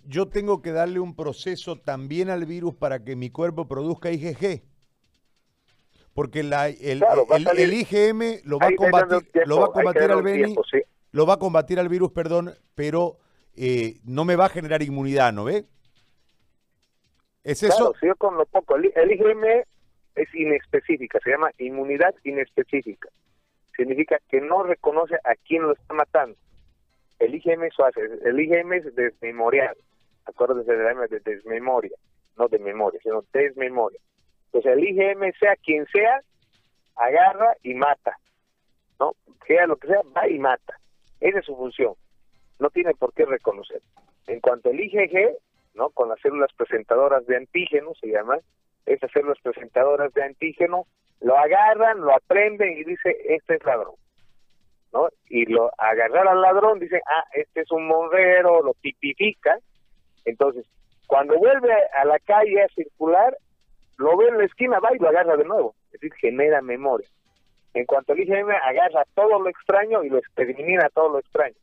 yo 0.06 0.30
tengo 0.30 0.62
que 0.62 0.72
darle 0.72 1.00
un 1.00 1.16
proceso 1.16 1.76
también 1.76 2.30
al 2.30 2.46
virus 2.46 2.76
para 2.76 3.04
que 3.04 3.16
mi 3.16 3.30
cuerpo 3.30 3.68
produzca 3.68 4.12
IgG. 4.12 4.64
Porque 6.14 6.44
la, 6.44 6.68
el, 6.68 7.04
el, 7.58 7.74
IgM 7.74 8.42
lo 8.44 8.60
va 8.60 8.68
a 8.68 8.76
combatir, 8.76 9.32
lo 9.46 9.60
va 9.60 9.66
a 9.66 9.72
combatir 9.72 10.12
al 10.12 10.24
Beni, 10.24 10.56
lo 11.12 11.26
va 11.26 11.36
a 11.36 11.40
combatir 11.40 11.80
al 11.80 11.90
virus, 11.90 12.12
perdón, 12.12 12.54
pero 12.76 13.18
eh, 13.56 14.00
no 14.06 14.26
me 14.26 14.36
va 14.36 14.46
a 14.46 14.50
generar 14.50 14.82
inmunidad, 14.82 15.34
¿no 15.34 15.46
ve? 15.46 15.66
¿Es 17.44 17.64
eso? 17.64 17.94
yo 18.02 18.16
con 18.16 18.38
lo 18.38 18.46
poco. 18.46 18.76
El, 18.76 19.12
IgM 19.12 19.44
es 20.16 20.36
inespecífica, 20.36 21.20
se 21.24 21.32
llama 21.32 21.52
inmunidad 21.58 22.14
inespecífica. 22.24 23.10
Significa 23.76 24.20
que 24.30 24.42
no 24.42 24.64
reconoce 24.64 25.16
a 25.16 25.36
quién 25.48 25.64
lo 25.64 25.74
está 25.74 25.94
matando. 25.94 26.38
El 27.18 27.36
IgM 27.36 27.64
eso 27.64 27.86
hace. 27.86 28.02
El 28.24 28.40
IgM 28.40 28.74
es 28.74 28.96
desmemorial. 28.96 29.76
Acuérdense 30.26 30.72
de 30.72 31.08
de 31.08 31.20
desmemoria, 31.22 31.96
no 32.38 32.48
de 32.48 32.60
memoria, 32.60 33.00
sino 33.02 33.24
desmemoria. 33.34 34.00
Entonces 34.52 34.74
el 34.74 34.84
IgM, 34.84 35.32
sea 35.40 35.56
quien 35.58 35.86
sea, 35.88 36.22
agarra 36.96 37.56
y 37.64 37.74
mata, 37.76 38.18
¿no? 39.00 39.14
Sea 39.46 39.68
lo 39.68 39.78
que 39.78 39.88
sea, 39.88 40.02
va 40.16 40.28
y 40.28 40.40
mata. 40.40 40.80
Esa 41.20 41.40
es 41.40 41.46
su 41.46 41.56
función. 41.56 41.94
No 42.60 42.70
tiene 42.70 42.94
por 42.96 43.14
qué 43.14 43.26
reconocer. 43.26 43.82
En 44.28 44.40
cuanto 44.40 44.70
al 44.70 44.80
IgG, 44.80 45.36
¿no? 45.76 45.92
Con 45.92 46.10
las 46.10 46.20
células 46.22 46.52
presentadoras 46.54 47.26
de 47.28 47.38
antígeno, 47.38 47.94
se 48.02 48.08
llama, 48.08 48.40
esas 48.86 49.12
células 49.12 49.38
presentadoras 49.42 50.14
de 50.14 50.24
antígeno, 50.24 50.86
lo 51.22 51.38
agarran, 51.38 52.00
lo 52.00 52.14
aprenden 52.14 52.78
y 52.78 52.84
dice, 52.84 53.16
este 53.28 53.56
es 53.56 53.64
ladrón. 53.64 53.96
¿no? 54.94 55.10
Y 55.30 55.46
lo 55.46 55.72
agarrar 55.78 56.28
al 56.28 56.42
ladrón, 56.42 56.80
dice, 56.80 57.02
ah, 57.06 57.24
este 57.34 57.62
es 57.62 57.72
un 57.72 57.88
monrero, 57.88 58.64
lo 58.64 58.74
tipifica. 58.82 59.58
Entonces, 60.26 60.66
cuando 61.08 61.38
vuelve 61.38 61.74
a 61.96 62.06
la 62.06 62.20
calle 62.20 62.64
a 62.64 62.68
circular, 62.70 63.38
lo 64.00 64.16
ve 64.16 64.30
en 64.30 64.38
la 64.38 64.46
esquina, 64.46 64.80
va 64.80 64.96
y 64.96 65.00
lo 65.00 65.10
agarra 65.10 65.36
de 65.36 65.44
nuevo. 65.44 65.76
Es 65.88 66.00
decir, 66.00 66.14
genera 66.14 66.62
memoria. 66.62 67.08
En 67.74 67.86
cuanto 67.86 68.14
el 68.14 68.22
IgM 68.22 68.50
agarra 68.50 69.06
todo 69.14 69.40
lo 69.40 69.50
extraño 69.50 70.04
y 70.04 70.10
lo 70.10 70.18
extermina 70.18 70.90
todo 70.90 71.10
lo 71.10 71.20
extraño. 71.20 71.56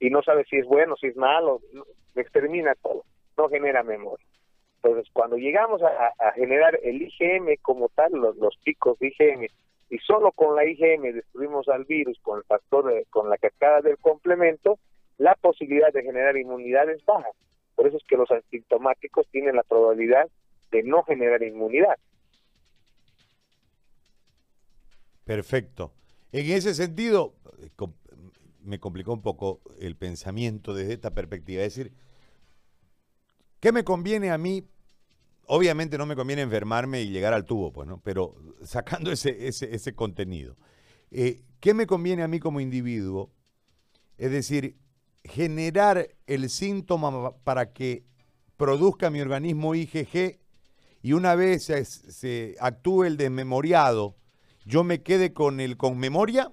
Y 0.00 0.10
no 0.10 0.20
sabe 0.22 0.44
si 0.50 0.56
es 0.56 0.66
bueno, 0.66 0.96
si 0.96 1.06
es 1.06 1.16
malo, 1.16 1.60
lo 1.72 2.20
extermina 2.20 2.74
todo. 2.82 3.04
No 3.38 3.48
genera 3.48 3.84
memoria. 3.84 4.26
Entonces, 4.82 5.08
cuando 5.12 5.36
llegamos 5.36 5.80
a, 5.82 6.32
generar 6.32 6.78
el 6.82 7.02
IgM 7.02 7.56
como 7.62 7.88
tal, 7.90 8.12
los, 8.12 8.36
los, 8.36 8.56
picos 8.64 8.98
de 8.98 9.14
IgM, 9.16 9.46
y 9.88 9.98
solo 9.98 10.32
con 10.32 10.56
la 10.56 10.64
IgM 10.64 11.12
destruimos 11.12 11.68
al 11.68 11.84
virus 11.84 12.18
con 12.20 12.38
el 12.38 12.44
factor, 12.44 12.92
con 13.10 13.30
la 13.30 13.38
cascada 13.38 13.80
del 13.80 13.96
complemento, 13.98 14.78
la 15.18 15.36
posibilidad 15.36 15.92
de 15.92 16.02
generar 16.02 16.36
inmunidad 16.36 16.90
es 16.90 17.04
baja. 17.04 17.28
Por 17.76 17.86
eso 17.86 17.96
es 17.96 18.04
que 18.08 18.16
los 18.16 18.30
asintomáticos 18.30 19.28
tienen 19.30 19.54
la 19.54 19.62
probabilidad 19.62 20.28
de 20.70 20.82
no 20.82 21.02
generar 21.04 21.42
inmunidad. 21.42 21.96
Perfecto. 25.24 25.92
En 26.32 26.50
ese 26.50 26.74
sentido, 26.74 27.34
me 28.62 28.78
complicó 28.78 29.12
un 29.12 29.22
poco 29.22 29.60
el 29.80 29.96
pensamiento 29.96 30.74
desde 30.74 30.94
esta 30.94 31.12
perspectiva. 31.12 31.62
Es 31.62 31.74
decir, 31.74 31.92
¿qué 33.60 33.72
me 33.72 33.84
conviene 33.84 34.30
a 34.30 34.38
mí? 34.38 34.64
Obviamente 35.46 35.98
no 35.98 36.06
me 36.06 36.16
conviene 36.16 36.42
enfermarme 36.42 37.02
y 37.02 37.10
llegar 37.10 37.32
al 37.32 37.44
tubo, 37.44 37.72
pues, 37.72 37.88
¿no? 37.88 38.00
Pero 38.02 38.34
sacando 38.62 39.10
ese, 39.12 39.48
ese, 39.48 39.74
ese 39.74 39.94
contenido. 39.94 40.56
Eh, 41.10 41.42
¿Qué 41.60 41.74
me 41.74 41.86
conviene 41.86 42.22
a 42.22 42.28
mí 42.28 42.40
como 42.40 42.60
individuo? 42.60 43.30
Es 44.18 44.30
decir, 44.30 44.76
generar 45.24 46.08
el 46.26 46.50
síntoma 46.50 47.36
para 47.44 47.72
que 47.72 48.04
produzca 48.56 49.10
mi 49.10 49.20
organismo 49.20 49.74
IgG 49.74 50.38
y 51.06 51.12
una 51.12 51.36
vez 51.36 51.66
se, 51.66 52.56
actúe 52.58 53.04
el 53.04 53.16
desmemoriado, 53.16 54.16
yo 54.64 54.82
me 54.82 55.04
quede 55.04 55.32
con 55.32 55.60
el 55.60 55.76
con 55.76 55.98
memoria. 55.98 56.50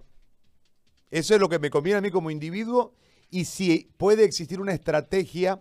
Eso 1.10 1.34
es 1.34 1.42
lo 1.42 1.50
que 1.50 1.58
me 1.58 1.72
conviene 1.72 1.98
a 1.98 2.02
mí 2.02 2.12
como 2.12 2.30
individuo 2.30 2.94
y 3.32 3.46
si 3.46 3.92
puede 3.98 4.26
existir 4.26 4.62
una 4.62 4.74
estrategia 4.74 5.60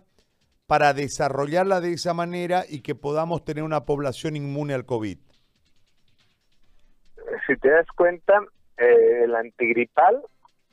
para 0.67 0.93
desarrollarla 0.93 1.81
de 1.81 1.93
esa 1.93 2.13
manera 2.13 2.65
y 2.69 2.81
que 2.83 2.93
podamos 2.93 3.43
tener 3.43 3.63
una 3.63 3.83
población 3.83 4.35
inmune 4.35 4.75
al 4.75 4.85
COVID. 4.85 5.17
Si 7.47 7.57
te 7.57 7.69
das 7.71 7.87
cuenta, 7.97 8.41
eh, 8.77 9.23
el 9.23 9.33
antigripal, 9.33 10.21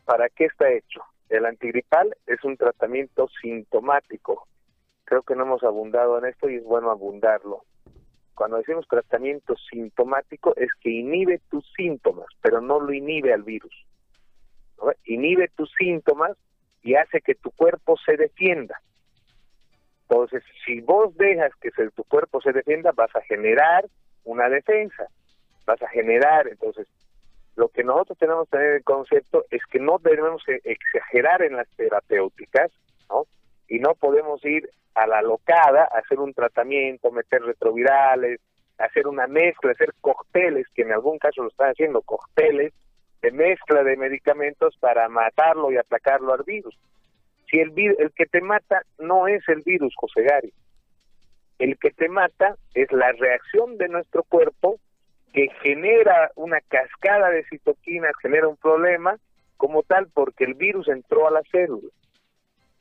¿para 0.04 0.28
qué 0.28 0.44
está 0.44 0.70
hecho? 0.70 1.00
El 1.30 1.46
antigripal 1.46 2.14
es 2.26 2.44
un 2.44 2.59
tratamiento 2.59 3.30
sintomático. 3.40 4.46
Creo 5.04 5.22
que 5.22 5.35
no 5.35 5.44
hemos 5.44 5.62
abundado 5.62 6.18
en 6.18 6.26
esto 6.26 6.50
y 6.50 6.56
es 6.56 6.64
bueno 6.64 6.90
abundarlo. 6.90 7.64
Cuando 8.40 8.57
decimos 8.57 8.88
tratamiento 8.88 9.55
sintomático 9.70 10.55
es 10.57 10.70
que 10.81 10.88
inhibe 10.88 11.42
tus 11.50 11.70
síntomas, 11.76 12.24
pero 12.40 12.62
no 12.62 12.81
lo 12.81 12.90
inhibe 12.90 13.35
al 13.35 13.42
virus. 13.42 13.85
Inhibe 15.05 15.48
tus 15.48 15.70
síntomas 15.79 16.38
y 16.81 16.94
hace 16.94 17.20
que 17.20 17.35
tu 17.35 17.50
cuerpo 17.50 17.98
se 17.98 18.16
defienda. 18.16 18.81
Entonces, 20.09 20.42
si 20.64 20.81
vos 20.81 21.14
dejas 21.18 21.53
que 21.61 21.70
tu 21.94 22.03
cuerpo 22.05 22.40
se 22.40 22.53
defienda, 22.53 22.92
vas 22.92 23.14
a 23.14 23.20
generar 23.20 23.85
una 24.24 24.48
defensa, 24.48 25.09
vas 25.66 25.83
a 25.83 25.88
generar, 25.88 26.48
entonces, 26.48 26.88
lo 27.57 27.68
que 27.68 27.85
nosotros 27.85 28.16
tenemos 28.16 28.48
que 28.48 28.57
tener 28.57 28.76
en 28.76 28.83
concepto 28.85 29.44
es 29.50 29.61
que 29.70 29.81
no 29.81 29.98
debemos 29.98 30.42
exagerar 30.64 31.42
en 31.42 31.57
las 31.57 31.68
terapéuticas, 31.76 32.72
¿no? 33.11 33.26
Y 33.68 33.81
no 33.81 33.94
podemos 33.96 34.42
ir 34.46 34.70
a 34.94 35.07
la 35.07 35.22
locada, 35.22 35.85
hacer 35.85 36.18
un 36.18 36.35
tratamiento, 36.35 37.11
meter 37.11 37.42
retrovirales, 37.42 38.40
hacer 38.79 39.07
una 39.07 39.26
mezcla, 39.26 39.72
hacer 39.72 39.94
cócteles, 40.00 40.66
que 40.74 40.83
en 40.83 40.92
algún 40.92 41.18
caso 41.18 41.42
lo 41.42 41.48
están 41.48 41.70
haciendo, 41.70 42.03
cócteles 42.03 42.72
de 43.22 43.31
mezcla 43.33 43.83
de 43.83 43.96
medicamentos 43.96 44.76
para 44.79 45.09
matarlo 45.09 45.70
y 45.70 45.76
atacarlo 45.76 46.33
al 46.33 46.42
virus. 46.44 46.76
Si 47.50 47.59
el, 47.59 47.72
el 47.98 48.12
que 48.12 48.26
te 48.26 48.40
mata 48.40 48.83
no 48.98 49.29
es 49.29 49.46
el 49.48 49.62
virus, 49.62 49.94
José 49.96 50.22
Gary, 50.22 50.53
el 51.59 51.79
que 51.79 51.90
te 51.90 52.09
mata 52.09 52.57
es 52.74 52.90
la 52.90 53.12
reacción 53.12 53.76
de 53.76 53.88
nuestro 53.88 54.22
cuerpo 54.22 54.79
que 55.33 55.48
genera 55.62 56.31
una 56.35 56.61
cascada 56.61 57.29
de 57.31 57.44
citoquinas, 57.44 58.12
genera 58.22 58.48
un 58.48 58.57
problema 58.57 59.16
como 59.57 59.83
tal 59.83 60.09
porque 60.12 60.44
el 60.44 60.55
virus 60.55 60.88
entró 60.88 61.29
a 61.29 61.31
la 61.31 61.42
célula. 61.50 61.88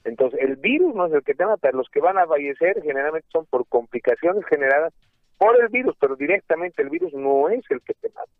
Entonces, 0.03 0.39
el 0.41 0.55
virus 0.55 0.95
no 0.95 1.07
es 1.07 1.13
el 1.13 1.23
que 1.23 1.33
te 1.33 1.45
mata, 1.45 1.71
los 1.71 1.89
que 1.89 1.99
van 1.99 2.17
a 2.17 2.25
fallecer 2.25 2.81
generalmente 2.81 3.27
son 3.31 3.45
por 3.45 3.67
complicaciones 3.67 4.45
generadas 4.45 4.93
por 5.37 5.59
el 5.59 5.67
virus, 5.69 5.95
pero 5.99 6.15
directamente 6.15 6.81
el 6.81 6.89
virus 6.89 7.13
no 7.13 7.49
es 7.49 7.63
el 7.69 7.81
que 7.81 7.93
te 7.93 8.09
mata. 8.09 8.31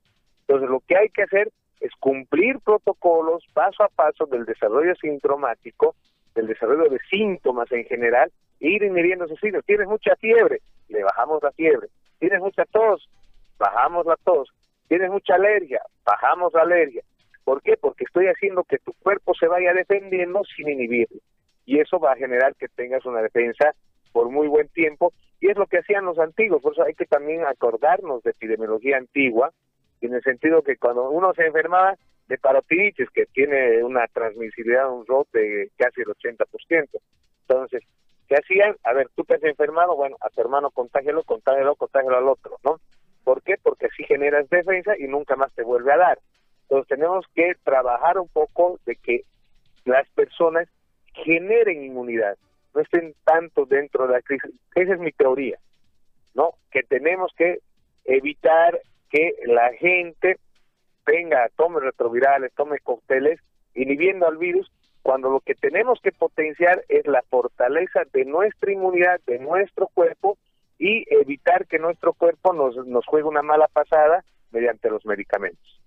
Entonces, 0.42 0.70
lo 0.70 0.80
que 0.82 0.98
hay 0.98 1.10
que 1.10 1.24
hacer 1.24 1.52
es 1.80 1.92
cumplir 2.00 2.60
protocolos 2.60 3.44
paso 3.54 3.84
a 3.84 3.90
paso 3.90 4.26
del 4.26 4.46
desarrollo 4.46 4.96
sintomático, 4.96 5.96
del 6.36 6.48
desarrollo 6.48 6.90
de 6.90 7.00
síntomas 7.10 7.72
en 7.72 7.86
general, 7.86 8.32
e 8.60 8.70
ir 8.70 8.84
inhibiendo 8.84 9.26
esos 9.26 9.40
signos. 9.40 9.66
Tienes 9.66 9.88
mucha 9.88 10.16
fiebre, 10.16 10.62
le 10.90 11.04
bajamos 11.04 11.42
la 11.44 11.52
fiebre. 11.52 11.88
Tienes 12.20 12.42
mucha 12.42 12.66
tos, 12.66 13.08
bajamos 13.58 14.06
la 14.06 14.18
tos. 14.18 14.50
Tienes 14.88 15.10
mucha 15.10 15.36
alergia, 15.36 15.82
bajamos 16.04 16.54
la 16.54 16.64
alergia. 16.64 17.04
¿Por 17.44 17.62
qué? 17.62 17.78
Porque 17.78 18.04
estoy 18.04 18.28
haciendo 18.28 18.64
que 18.64 18.80
tu 18.80 18.92
cuerpo 18.94 19.34
se 19.36 19.48
vaya 19.48 19.74
defendiendo 19.74 20.42
sin 20.56 20.70
inhibirlo 20.70 21.20
y 21.70 21.80
eso 21.80 22.00
va 22.00 22.14
a 22.14 22.18
generar 22.18 22.56
que 22.56 22.68
tengas 22.68 23.06
una 23.06 23.22
defensa 23.22 23.76
por 24.12 24.32
muy 24.32 24.48
buen 24.48 24.70
tiempo 24.70 25.14
y 25.40 25.52
es 25.52 25.56
lo 25.56 25.68
que 25.68 25.78
hacían 25.78 26.04
los 26.04 26.18
antiguos, 26.18 26.64
por 26.64 26.74
eso 26.74 26.84
hay 26.84 26.96
que 26.96 27.06
también 27.06 27.46
acordarnos 27.46 28.24
de 28.24 28.32
epidemiología 28.32 28.98
antigua, 28.98 29.52
en 30.02 30.16
el 30.16 30.24
sentido 30.24 30.64
que 30.64 30.78
cuando 30.78 31.12
uno 31.12 31.32
se 31.36 31.46
enfermaba 31.46 31.96
de 32.28 32.38
parotiditis, 32.40 33.12
que 33.12 33.28
tiene 33.28 33.84
una 33.84 34.08
transmisibilidad, 34.08 34.92
un 34.92 35.06
ROT 35.06 35.28
de 35.32 35.70
casi 35.78 36.02
el 36.02 36.08
80%, 36.08 36.88
entonces, 37.48 37.84
¿qué 38.28 38.36
hacían? 38.36 38.76
A 38.84 38.94
ver, 38.94 39.08
tú 39.16 39.24
te 39.24 39.36
has 39.36 39.44
enfermado, 39.44 39.96
bueno, 39.96 40.18
a 40.22 40.30
tu 40.30 40.42
hermano 40.42 40.72
contágelo, 40.72 41.24
contágelo, 41.24 41.76
contágelo 41.76 42.18
al 42.18 42.30
otro, 42.30 42.58
¿no? 42.64 42.78
¿Por 43.24 43.44
qué? 43.44 43.56
Porque 43.62 43.86
así 43.86 44.06
generas 44.06 44.50
defensa 44.50 44.98
y 44.98 45.08
nunca 45.08 45.36
más 45.36 45.54
te 45.54 45.64
vuelve 45.64 45.94
a 45.94 45.98
dar. 45.98 46.20
Entonces 46.64 46.88
tenemos 46.88 47.26
que 47.36 47.54
trabajar 47.64 48.18
un 48.18 48.28
poco 48.28 48.80
de 48.88 48.96
que 48.96 49.22
las 49.86 50.10
personas 50.10 50.68
generen 51.24 51.84
inmunidad, 51.84 52.38
no 52.74 52.82
estén 52.82 53.16
tanto 53.24 53.66
dentro 53.66 54.08
de 54.08 54.14
la 54.14 54.22
crisis. 54.22 54.52
Esa 54.76 54.94
es 54.94 55.00
mi 55.00 55.12
teoría, 55.12 55.58
¿no? 56.34 56.52
Que 56.72 56.84
tenemos 56.84 57.32
que 57.38 57.60
evitar 58.06 58.80
que 59.10 59.34
la 59.46 59.72
gente 59.74 60.38
tenga, 61.06 61.50
tome 61.56 61.80
retrovirales, 61.80 62.54
tome 62.54 62.80
cócteles, 62.80 63.40
inhibiendo 63.74 64.28
al 64.28 64.38
virus, 64.38 64.72
cuando 65.02 65.30
lo 65.30 65.40
que 65.40 65.56
tenemos 65.56 66.00
que 66.02 66.12
potenciar 66.12 66.84
es 66.88 67.08
la 67.08 67.24
fortaleza 67.30 68.02
de 68.14 68.26
nuestra 68.26 68.72
inmunidad, 68.72 69.20
de 69.26 69.40
nuestro 69.40 69.88
cuerpo, 69.88 70.38
y 70.78 71.06
evitar 71.14 71.66
que 71.68 71.80
nuestro 71.80 72.14
cuerpo 72.14 72.54
nos, 72.54 72.76
nos 72.88 73.06
juegue 73.06 73.28
una 73.28 73.42
mala 73.42 73.68
pasada 73.68 74.24
mediante 74.52 74.90
los 74.90 75.06
medicamentos. 75.06 75.82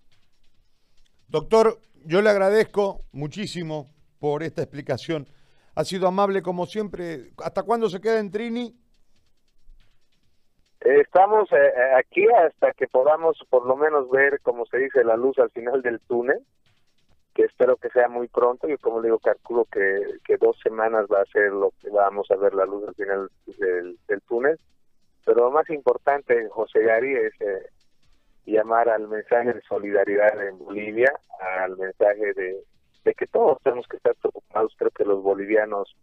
Doctor, 1.28 1.78
yo 2.04 2.20
le 2.20 2.30
agradezco 2.30 3.00
muchísimo 3.12 3.88
por 4.22 4.44
esta 4.44 4.62
explicación. 4.62 5.26
Ha 5.74 5.82
sido 5.82 6.06
amable 6.06 6.42
como 6.42 6.64
siempre. 6.66 7.32
¿Hasta 7.42 7.64
cuándo 7.64 7.90
se 7.90 8.00
queda 8.00 8.20
en 8.20 8.30
Trini? 8.30 8.72
Estamos 10.78 11.50
eh, 11.50 11.56
eh, 11.56 11.94
aquí 11.98 12.24
hasta 12.28 12.72
que 12.72 12.86
podamos 12.86 13.36
por 13.50 13.66
lo 13.66 13.76
menos 13.76 14.08
ver, 14.10 14.40
como 14.42 14.64
se 14.66 14.78
dice, 14.78 15.02
la 15.02 15.16
luz 15.16 15.36
al 15.40 15.50
final 15.50 15.82
del 15.82 15.98
túnel, 16.02 16.38
que 17.34 17.42
espero 17.42 17.76
que 17.76 17.88
sea 17.88 18.08
muy 18.08 18.28
pronto. 18.28 18.68
Yo 18.68 18.78
como 18.78 19.02
digo, 19.02 19.18
calculo 19.18 19.64
que, 19.64 20.18
que 20.24 20.36
dos 20.36 20.56
semanas 20.62 21.06
va 21.12 21.22
a 21.22 21.32
ser 21.32 21.50
lo 21.50 21.72
que 21.80 21.90
vamos 21.90 22.30
a 22.30 22.36
ver 22.36 22.54
la 22.54 22.64
luz 22.64 22.86
al 22.86 22.94
final 22.94 23.28
del, 23.58 24.22
túnel. 24.28 24.56
Pero 25.24 25.46
lo 25.46 25.50
más 25.50 25.68
importante, 25.68 26.48
José 26.48 26.84
Gary, 26.84 27.12
es 27.14 27.32
eh, 27.40 27.66
llamar 28.46 28.88
al 28.88 29.08
mensaje 29.08 29.52
de 29.52 29.62
solidaridad 29.62 30.46
en 30.46 30.58
Bolivia, 30.58 31.12
al 31.64 31.76
mensaje 31.76 32.32
de, 32.34 32.62
de 33.04 33.14
que 33.14 33.26
todos 33.26 33.58
tenemos 33.62 33.86
que 33.88 33.96
estar 33.96 34.14
preocupados. 34.16 34.74
Creo 34.76 34.90
que 34.90 35.04
los 35.04 35.22
bolivianos 35.22 35.94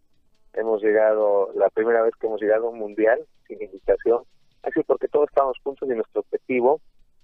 hemos 0.53 0.81
llegado, 0.81 1.51
la 1.55 1.69
primera 1.69 2.01
vez 2.01 2.13
que 2.15 2.27
hemos 2.27 2.41
llegado 2.41 2.67
a 2.67 2.69
un 2.69 2.79
mundial 2.79 3.19
sin 3.47 3.61
invitación, 3.61 4.23
así 4.63 4.81
porque 4.83 5.07
todos 5.07 5.29
estábamos 5.29 5.57
juntos 5.63 5.87
y 5.89 5.93
nuestro 5.93 6.21
objetivo 6.21 6.81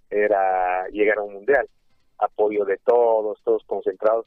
era 0.10 0.88
llegar 0.90 1.18
a 1.18 1.24
un 1.24 1.34
mundial, 1.34 1.68
apoyo 2.20 2.66
de 2.66 2.78
todos, 2.78 3.42
todos 3.44 3.64
concentrados. 3.66 4.26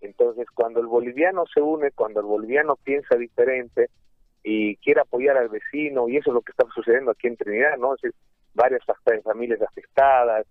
Entonces, 0.00 0.46
cuando 0.54 0.80
el 0.80 0.86
boliviano 0.86 1.44
se 1.52 1.60
une, 1.60 1.90
cuando 1.90 2.20
el 2.20 2.26
boliviano 2.26 2.76
piensa 2.76 3.16
diferente 3.16 3.88
y 4.42 4.76
quiere 4.76 5.00
apoyar 5.00 5.38
al 5.38 5.48
vecino, 5.48 6.08
y 6.08 6.18
eso 6.18 6.30
es 6.30 6.34
lo 6.34 6.42
que 6.42 6.52
está 6.52 6.66
sucediendo 6.74 7.10
aquí 7.10 7.26
en 7.26 7.36
Trinidad, 7.36 7.78
¿no? 7.78 7.94
Es 7.94 8.02
decir, 8.02 8.14
varias 8.52 8.82
familias 9.24 9.62
afectadas, 9.62 10.46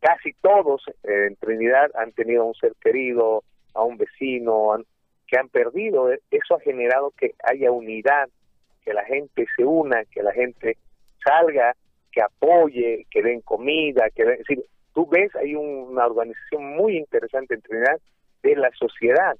casi 0.00 0.32
todos 0.34 0.82
en 1.04 1.36
Trinidad 1.36 1.90
han 1.94 2.12
tenido 2.12 2.44
un 2.44 2.54
ser 2.54 2.74
querido, 2.80 3.44
a 3.78 3.84
un 3.84 3.96
vecino, 3.96 4.76
que 5.26 5.38
han 5.38 5.48
perdido. 5.48 6.10
Eso 6.30 6.56
ha 6.56 6.60
generado 6.60 7.12
que 7.16 7.34
haya 7.44 7.70
unidad, 7.70 8.28
que 8.84 8.92
la 8.92 9.04
gente 9.04 9.46
se 9.56 9.64
una, 9.64 10.04
que 10.06 10.22
la 10.22 10.32
gente 10.32 10.76
salga, 11.24 11.74
que 12.10 12.22
apoye, 12.22 13.06
que 13.10 13.22
den 13.22 13.40
comida, 13.42 14.08
que 14.14 14.24
den, 14.24 14.38
decir, 14.38 14.64
tú 14.94 15.06
ves, 15.06 15.34
hay 15.36 15.54
una 15.54 16.06
organización 16.06 16.76
muy 16.76 16.96
interesante 16.96 17.54
en 17.54 17.62
Trinidad 17.62 18.00
de 18.42 18.56
la 18.56 18.70
sociedad, 18.72 19.36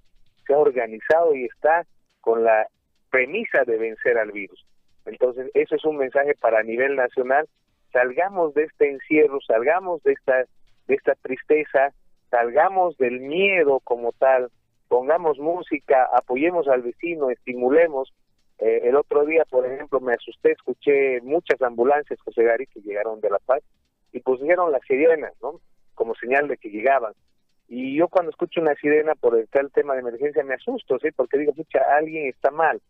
se 0.46 0.54
ha 0.54 0.58
organizado 0.58 1.34
y 1.34 1.44
está 1.44 1.86
con 2.20 2.44
la 2.44 2.66
premisa 3.10 3.64
de 3.64 3.78
vencer 3.78 4.18
al 4.18 4.32
virus. 4.32 4.64
Entonces, 5.06 5.50
eso 5.54 5.74
es 5.76 5.84
un 5.84 5.96
mensaje 5.96 6.34
para 6.40 6.62
nivel 6.62 6.94
nacional, 6.94 7.48
salgamos 7.92 8.52
de 8.54 8.64
este 8.64 8.90
encierro, 8.90 9.40
salgamos 9.40 10.02
de 10.02 10.12
esta 10.12 10.44
de 10.86 10.94
esta 10.94 11.14
tristeza, 11.16 11.92
salgamos 12.30 12.96
del 12.98 13.20
miedo 13.20 13.80
como 13.80 14.12
tal, 14.12 14.50
pongamos 14.88 15.38
música, 15.38 16.08
apoyemos 16.12 16.68
al 16.68 16.82
vecino, 16.82 17.30
estimulemos, 17.30 18.12
eh, 18.58 18.80
el 18.84 18.96
otro 18.96 19.24
día, 19.24 19.44
por 19.48 19.66
ejemplo, 19.66 20.00
me 20.00 20.14
asusté, 20.14 20.52
escuché 20.52 21.20
muchas 21.22 21.60
ambulancias, 21.62 22.20
José 22.20 22.42
Gary, 22.42 22.66
que 22.66 22.80
llegaron 22.80 23.20
de 23.20 23.30
La 23.30 23.38
Paz 23.38 23.62
y 24.12 24.20
pusieron 24.20 24.72
las 24.72 24.82
sirenas, 24.82 25.32
¿no? 25.40 25.60
Como 25.94 26.14
señal 26.16 26.48
de 26.48 26.56
que 26.56 26.70
llegaban. 26.70 27.12
Y 27.68 27.96
yo 27.96 28.08
cuando 28.08 28.30
escucho 28.30 28.60
una 28.60 28.74
sirena 28.76 29.14
por 29.14 29.38
el 29.38 29.46
tal 29.48 29.70
tema 29.70 29.94
de 29.94 30.00
emergencia 30.00 30.42
me 30.42 30.54
asusto, 30.54 30.98
¿sí? 30.98 31.10
Porque 31.14 31.38
digo, 31.38 31.52
pucha, 31.52 31.80
alguien 31.96 32.26
está 32.26 32.50
mal. 32.50 32.80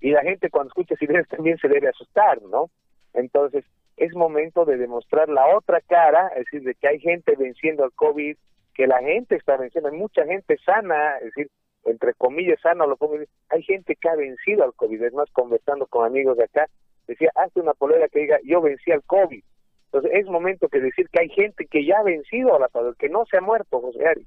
Y 0.00 0.12
la 0.12 0.22
gente 0.22 0.48
cuando 0.48 0.68
escucha 0.68 0.94
sirenas 0.96 1.28
también 1.28 1.58
se 1.58 1.68
debe 1.68 1.88
asustar, 1.88 2.40
¿no? 2.42 2.70
Entonces, 3.12 3.64
es 3.96 4.14
momento 4.14 4.64
de 4.64 4.78
demostrar 4.78 5.28
la 5.28 5.54
otra 5.54 5.80
cara, 5.82 6.28
es 6.28 6.46
decir, 6.46 6.62
de 6.62 6.74
que 6.74 6.88
hay 6.88 7.00
gente 7.00 7.36
venciendo 7.36 7.84
al 7.84 7.92
COVID, 7.92 8.36
que 8.80 8.86
la 8.86 9.00
gente 9.00 9.36
está 9.36 9.58
venciendo, 9.58 9.90
hay 9.90 9.98
mucha 9.98 10.24
gente 10.24 10.56
sana, 10.64 11.18
es 11.18 11.24
decir, 11.24 11.50
entre 11.84 12.14
comillas, 12.14 12.58
sano, 12.62 12.86
lo 12.86 12.96
pongo, 12.96 13.18
hay 13.50 13.62
gente 13.62 13.94
que 13.94 14.08
ha 14.08 14.16
vencido 14.16 14.64
al 14.64 14.72
COVID, 14.72 15.02
es 15.02 15.12
más, 15.12 15.30
conversando 15.32 15.86
con 15.86 16.06
amigos 16.06 16.38
de 16.38 16.44
acá, 16.44 16.66
decía, 17.06 17.30
hazte 17.34 17.60
una 17.60 17.74
polera 17.74 18.08
que 18.08 18.20
diga, 18.20 18.38
yo 18.42 18.62
vencí 18.62 18.90
al 18.90 19.02
COVID. 19.02 19.44
Entonces, 19.84 20.10
es 20.14 20.26
momento 20.28 20.70
que 20.70 20.80
decir 20.80 21.10
que 21.10 21.20
hay 21.20 21.28
gente 21.28 21.66
que 21.66 21.84
ya 21.84 21.98
ha 21.98 22.02
vencido 22.04 22.56
a 22.56 22.58
la 22.58 22.68
salud, 22.68 22.96
que 22.98 23.10
no 23.10 23.26
se 23.26 23.36
ha 23.36 23.42
muerto, 23.42 23.82
José 23.82 24.02
Ari, 24.06 24.26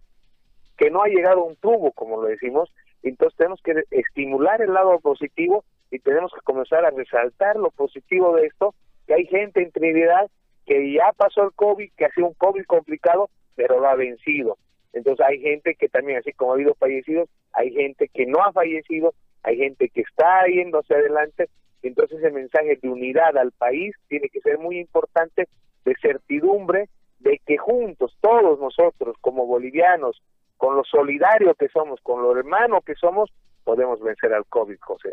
que 0.78 0.92
no 0.92 1.02
ha 1.02 1.08
llegado 1.08 1.42
a 1.42 1.46
un 1.46 1.56
tubo, 1.56 1.92
como 1.94 2.22
lo 2.22 2.28
decimos, 2.28 2.72
entonces 3.02 3.36
tenemos 3.36 3.60
que 3.64 3.74
estimular 3.90 4.62
el 4.62 4.72
lado 4.72 5.00
positivo 5.00 5.66
y 5.90 5.98
tenemos 5.98 6.32
que 6.32 6.42
comenzar 6.42 6.86
a 6.86 6.92
resaltar 6.92 7.56
lo 7.56 7.72
positivo 7.72 8.36
de 8.36 8.46
esto, 8.46 8.76
que 9.08 9.16
hay 9.16 9.26
gente 9.26 9.64
en 9.64 9.72
Trinidad 9.72 10.30
que 10.68 10.94
ya 10.94 11.12
pasó 11.18 11.42
el 11.42 11.54
COVID, 11.54 11.90
que 11.98 12.06
ha 12.06 12.12
sido 12.12 12.28
un 12.28 12.36
COVID 12.36 12.66
complicado, 12.66 13.32
pero 13.56 13.80
lo 13.80 13.88
ha 13.88 13.96
vencido. 13.96 14.58
Entonces 14.94 15.26
hay 15.28 15.40
gente 15.40 15.76
que 15.76 15.90
también, 15.90 16.20
así 16.20 16.32
como 16.34 16.52
ha 16.52 16.56
habido 16.56 16.76
fallecidos, 16.76 17.30
hay 17.54 17.72
gente 17.72 18.08
que 18.10 18.26
no 18.26 18.44
ha 18.44 18.52
fallecido, 18.52 19.14
hay 19.42 19.58
gente 19.58 19.90
que 19.90 20.02
está 20.02 20.46
yendo 20.46 20.80
hacia 20.80 20.98
adelante. 20.98 21.50
Entonces 21.82 22.24
el 22.24 22.34
mensaje 22.34 22.78
de 22.82 22.90
unidad 22.90 23.38
al 23.38 23.52
país 23.52 23.96
tiene 24.08 24.30
que 24.30 24.40
ser 24.42 24.60
muy 24.60 24.80
importante, 24.80 25.48
de 25.86 25.96
certidumbre, 26.02 26.90
de 27.20 27.40
que 27.46 27.58
juntos, 27.58 28.16
todos 28.22 28.60
nosotros 28.60 29.16
como 29.22 29.46
bolivianos, 29.46 30.22
con 30.58 30.76
lo 30.76 30.84
solidario 30.84 31.56
que 31.56 31.68
somos, 31.70 32.00
con 32.02 32.22
lo 32.22 32.38
hermano 32.38 32.82
que 32.82 32.96
somos, 32.96 33.32
podemos 33.64 34.02
vencer 34.02 34.34
al 34.34 34.46
COVID, 34.46 34.78
José 34.80 35.10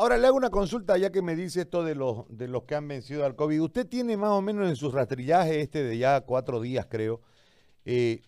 Ahora 0.00 0.16
le 0.16 0.28
hago 0.28 0.36
una 0.36 0.50
consulta 0.50 0.96
ya 0.96 1.10
que 1.10 1.22
me 1.22 1.34
dice 1.34 1.62
esto 1.62 1.82
de 1.82 1.96
los, 1.96 2.24
de 2.28 2.46
los 2.46 2.62
que 2.62 2.76
han 2.76 2.86
vencido 2.86 3.24
al 3.24 3.34
COVID. 3.34 3.60
Usted 3.62 3.84
tiene 3.84 4.16
más 4.16 4.30
o 4.30 4.40
menos 4.40 4.68
en 4.68 4.76
sus 4.76 4.94
rastrillajes 4.94 5.56
este 5.56 5.82
de 5.82 5.98
ya 5.98 6.20
cuatro 6.20 6.60
días, 6.60 6.86
creo, 6.88 7.20
eh, 7.84 8.22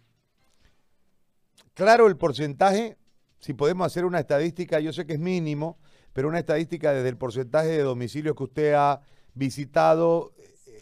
claro 1.75 2.09
el 2.09 2.17
porcentaje, 2.17 2.99
si 3.39 3.55
podemos 3.55 3.87
hacer 3.87 4.05
una 4.05 4.19
estadística, 4.19 4.81
yo 4.81 4.93
sé 4.93 5.07
que 5.07 5.13
es 5.13 5.21
mínimo, 5.21 5.79
pero 6.13 6.27
una 6.27 6.41
estadística 6.41 6.93
desde 6.93 7.09
el 7.09 7.17
porcentaje 7.17 7.69
de 7.69 7.83
domicilios 7.83 8.35
que 8.35 8.43
usted 8.43 8.73
ha 8.75 9.03
visitado, 9.35 10.33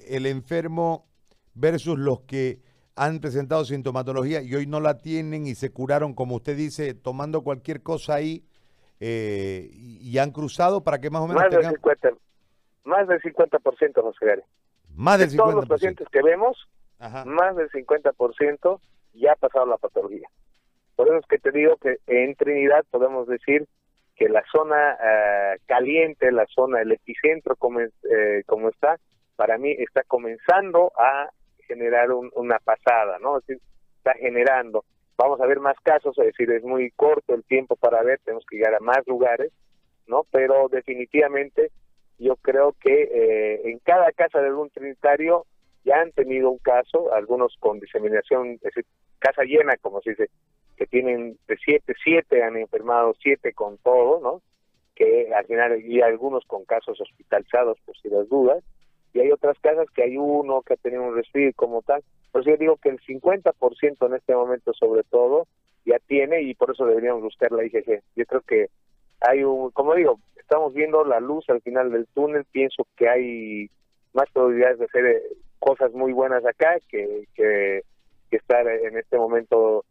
el 0.07 0.25
enfermo 0.25 1.07
versus 1.53 1.99
los 1.99 2.23
que 2.23 2.63
han 2.95 3.21
presentado 3.21 3.67
sintomatología 3.67 4.41
y 4.41 4.55
hoy 4.55 4.67
no 4.67 4.81
la 4.81 4.97
tienen 4.97 5.47
y 5.47 5.55
se 5.55 5.69
curaron, 5.69 6.15
como 6.15 6.37
usted 6.37 6.57
dice, 6.57 6.95
tomando 6.95 7.43
cualquier 7.43 7.83
cosa 7.83 8.15
ahí 8.15 8.48
eh, 9.01 9.71
y 9.73 10.19
han 10.19 10.31
cruzado 10.31 10.83
para 10.83 10.99
que 10.99 11.11
más 11.11 11.23
o 11.23 11.29
menos 11.29 11.43
más 11.43 11.51
del 11.51 11.71
50, 11.71 12.11
más 12.85 13.09
del 13.09 13.21
50%, 13.21 14.03
José 14.03 14.43
Más 14.95 15.19
del 15.19 15.31
50%. 15.31 15.37
todos 15.37 15.55
los 15.55 15.67
pacientes 15.67 16.09
que 16.09 16.23
vemos, 16.23 16.69
más 16.99 17.57
del 17.57 17.71
50% 17.71 18.81
ya 19.15 19.33
ha 19.33 19.37
pasado 19.37 19.67
la 19.67 19.77
patología. 19.77 20.29
Por 20.97 21.09
eso 21.09 21.19
es 21.19 21.27
que 21.27 21.39
te 21.39 21.53
digo 21.53 21.77
que 21.77 21.99
en 22.07 22.35
Trinidad 22.35 22.85
podemos 22.91 23.29
decir 23.29 23.67
que 24.17 24.29
la 24.29 24.43
zona 24.51 24.97
eh, 25.01 25.59
caliente, 25.67 26.33
la 26.33 26.47
zona, 26.47 26.83
el 26.83 26.91
epicentro 26.91 27.55
como, 27.55 27.81
eh, 27.81 28.43
como 28.47 28.69
está, 28.69 28.99
para 29.37 29.59
mí 29.59 29.71
está 29.79 30.03
comenzando 30.03 30.91
a 30.97 31.31
generar 31.69 32.11
una 32.11 32.59
pasada, 32.59 33.19
¿no? 33.21 33.39
Es 33.39 33.47
decir, 33.47 33.63
está 33.99 34.15
generando. 34.15 34.85
Vamos 35.19 35.41
a 35.41 35.47
ver 35.47 35.59
más 35.59 35.77
casos, 35.83 36.17
es 36.19 36.27
decir, 36.27 36.51
es 36.53 36.63
muy 36.63 36.93
corto 36.93 37.35
el 37.35 37.43
tiempo 37.43 37.75
para 37.75 38.03
ver, 38.05 38.21
tenemos 38.25 38.47
que 38.49 38.57
llegar 38.57 38.77
a 38.77 38.81
más 38.81 39.05
lugares, 39.07 39.53
¿no? 40.07 40.25
Pero 40.31 40.69
definitivamente 40.69 41.73
yo 42.19 42.37
creo 42.37 42.75
que 42.81 43.03
eh, 43.03 43.71
en 43.71 43.81
cada 43.81 44.13
casa 44.13 44.41
de 44.41 44.47
algún 44.47 44.71
trinitario 44.71 45.45
ya 45.85 46.01
han 46.01 46.13
tenido 46.13 46.51
un 46.51 46.59
caso, 46.59 47.13
algunos 47.13 47.57
con 47.59 47.81
diseminación, 47.81 48.53
es 48.53 48.61
decir, 48.61 48.85
casa 49.19 49.43
llena, 49.43 49.77
como 49.79 50.01
se 50.03 50.11
dice, 50.11 50.31
que 50.77 50.87
tienen 50.87 51.37
de 51.49 51.57
siete, 51.57 51.95
siete 52.03 52.45
han 52.45 52.57
enfermado, 52.57 53.15
siete 53.21 53.53
con 53.53 53.79
todo, 53.79 54.21
¿no? 54.21 54.43
Que 54.95 55.33
al 55.35 55.47
final, 55.47 55.83
y 55.85 56.01
algunos 56.01 56.45
con 56.47 56.65
casos 56.65 57.01
hospitalizados 57.01 57.79
por 57.85 57.97
si 57.99 58.09
las 58.09 58.29
dudas, 58.29 58.63
y 59.13 59.21
hay 59.21 59.33
otras 59.33 59.59
casas 59.61 59.89
que 59.91 60.05
hay 60.05 60.17
uno 60.17 60.63
que 60.63 60.75
ha 60.75 60.77
tenido 60.77 61.03
un 61.03 61.17
resfriado 61.17 61.53
como 61.57 61.83
tal. 61.83 62.03
Eso 62.39 62.51
yo 62.51 62.57
digo 62.57 62.77
que 62.77 62.91
el 62.91 63.01
50% 63.01 64.07
en 64.07 64.15
este 64.15 64.35
momento, 64.35 64.73
sobre 64.75 65.03
todo, 65.03 65.47
ya 65.85 65.99
tiene, 66.07 66.43
y 66.43 66.55
por 66.55 66.71
eso 66.71 66.87
deberíamos 66.87 67.23
buscar 67.23 67.51
la 67.51 67.65
IgG. 67.65 68.03
Yo 68.15 68.27
creo 68.27 68.41
que 68.43 68.69
hay 69.21 69.43
un, 69.43 69.71
como 69.71 69.95
digo, 69.95 70.21
estamos 70.37 70.73
viendo 70.73 71.05
la 71.05 71.19
luz 71.19 71.49
al 71.49 71.61
final 71.63 71.91
del 71.91 72.07
túnel, 72.15 72.45
pienso 72.45 72.87
que 72.97 73.09
hay 73.09 73.71
más 74.13 74.31
probabilidades 74.31 74.79
de 74.79 74.85
hacer 74.85 75.07
eh, 75.07 75.23
cosas 75.59 75.93
muy 75.93 76.13
buenas 76.13 76.45
acá 76.47 76.79
que, 76.89 77.27
que, 77.35 77.83
estar 78.31 78.69
en 78.69 78.97
este 78.99 79.17
momento 79.17 79.85